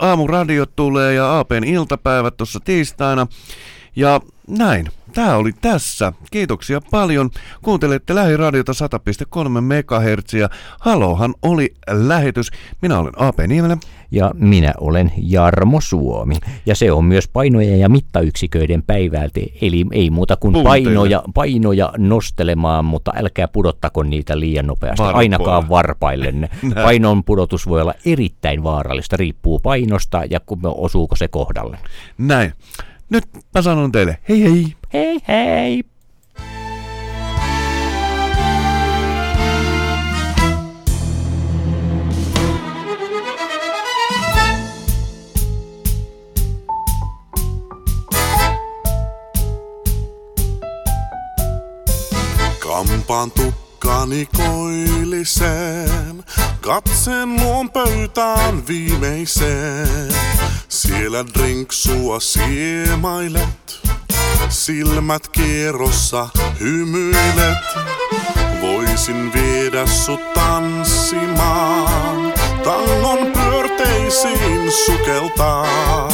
[0.00, 3.26] aamuradiot tulee ja APn iltapäivät tuossa tiistaina
[3.96, 4.88] ja näin.
[5.14, 6.12] Tämä oli tässä.
[6.30, 7.30] Kiitoksia paljon.
[7.62, 10.34] Kuuntelette Lähiradiota 100,3 MHz.
[10.80, 12.50] Halohan oli lähetys.
[12.82, 13.76] Minä olen AP Niemelä.
[14.10, 16.34] Ja minä olen Jarmo Suomi.
[16.66, 19.40] Ja se on myös painoja ja mittayksiköiden päivältä.
[19.60, 25.02] Eli ei muuta kuin painoja, painoja nostelemaan, mutta älkää pudottako niitä liian nopeasti.
[25.02, 25.18] Varpoa.
[25.18, 26.50] Ainakaan varpaillenne.
[26.84, 29.16] Painon pudotus voi olla erittäin vaarallista.
[29.16, 31.78] Riippuu painosta ja osuuko se kohdalle.
[32.18, 32.52] Näin.
[33.10, 35.82] Nyt mä sanon teille hei hei hei hei!
[52.58, 56.24] Kampaan tukkani koilliseen,
[56.60, 60.14] katsen luon pöytään viimeiseen.
[60.68, 63.63] Siellä drinksua siemailet,
[64.54, 66.28] silmät kierrossa
[66.60, 67.58] hymyilet.
[68.60, 72.32] Voisin viedä sut tanssimaan,
[72.64, 76.08] tangon pyörteisiin sukeltaa.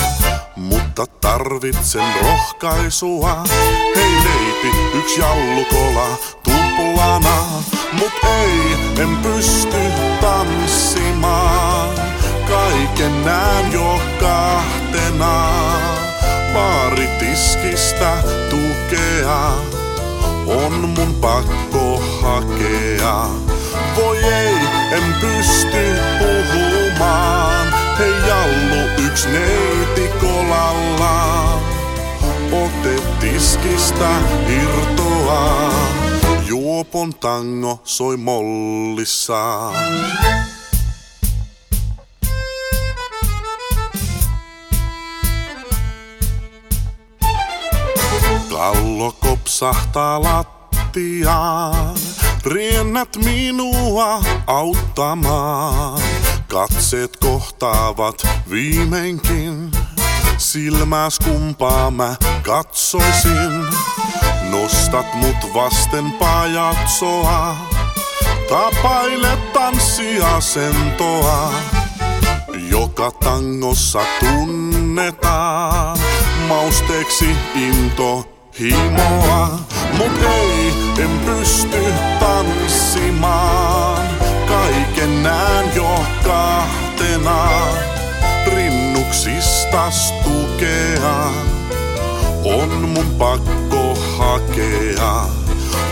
[0.57, 3.45] Mutta tarvitsen rohkaisua,
[3.97, 7.47] hei leipi, yksi jallukola tuplana.
[7.93, 9.83] Mut ei, en pysty
[10.21, 11.95] tanssimaan,
[12.49, 16.00] kaiken näen jo kahtena.
[16.55, 18.17] Baaritiskistä
[18.51, 19.53] tukea
[20.47, 23.27] on mun pakko hakea.
[23.97, 24.55] Voi ei,
[24.93, 27.75] en pysty puhumaan.
[27.99, 31.61] Hei Jallu, yks neiti kolalla.
[32.53, 34.11] Ote tiskistä
[34.49, 35.73] irtoaa.
[36.47, 39.75] Juopon tango soi mollissaan.
[48.61, 51.97] Kallo kopsahtaa lattiaan,
[52.45, 56.01] riennät minua auttamaan.
[56.49, 59.71] Katseet kohtaavat viimeinkin,
[60.39, 63.67] silmäs kumpaa mä katsoisin.
[64.51, 67.57] Nostat mut vasten pajatsoa,
[68.49, 71.53] tapailet tanssiasentoa,
[72.71, 75.99] joka tangossa tunnetaan.
[76.49, 79.59] Mausteeksi into himoa,
[79.99, 80.73] mut ei,
[81.05, 81.85] en pysty
[82.21, 84.07] tanssimaan.
[84.49, 87.49] Kaiken näen jo kahtena,
[88.47, 89.91] rinnuksista
[90.25, 91.31] tukea.
[92.45, 95.27] On mun pakko hakea.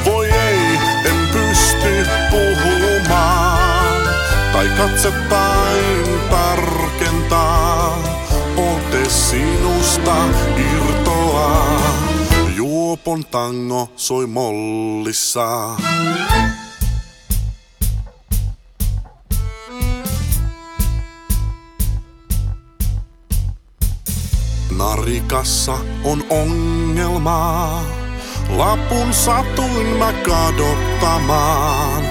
[0.04, 4.02] Voi ei, en pysty puhumaan.
[4.52, 7.98] Tai katsettain tarkentaa.
[8.56, 10.16] Ote sinusta
[10.56, 11.87] irtoaa.
[12.98, 15.82] Juopon tango soi mollissaan.
[24.76, 27.84] Narikassa on ongelmaa.
[28.48, 32.02] Lapun satuin mä kadottamaan.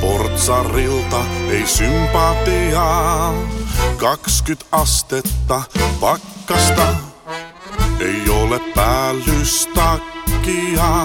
[0.00, 3.34] Portsarilta ei sympatiaa.
[3.96, 5.62] 20 astetta
[6.00, 6.94] pakkasta.
[8.00, 8.60] Ei ole
[10.44, 11.04] päällystakkia.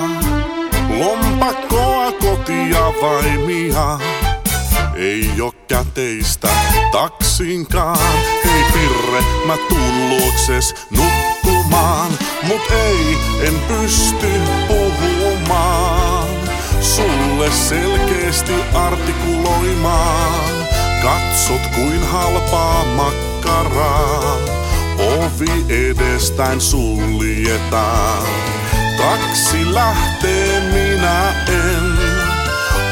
[0.99, 3.99] Lompakkoa kotia vaimia.
[4.95, 6.49] Ei oo käteistä
[6.91, 7.97] taksinkaan.
[8.45, 12.11] Hei Pirre, mä tuun luokses nukkumaan.
[12.43, 13.17] Mut ei,
[13.47, 14.31] en pysty
[14.67, 16.27] puhumaan.
[16.81, 20.49] Sulle selkeästi artikuloimaan.
[21.03, 24.37] Katsot kuin halpaa makkaraa.
[24.97, 28.58] Ovi edestään suljetaan.
[28.99, 31.99] Taksi lähtee, minä en.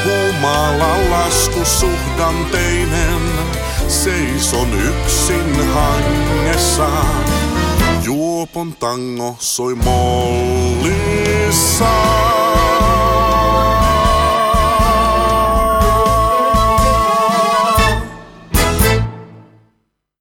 [0.05, 3.21] Humalan lasku suhdanteinen,
[3.87, 7.25] seison yksin hangessaan.
[8.03, 10.97] Juopon tango soi mollissaan.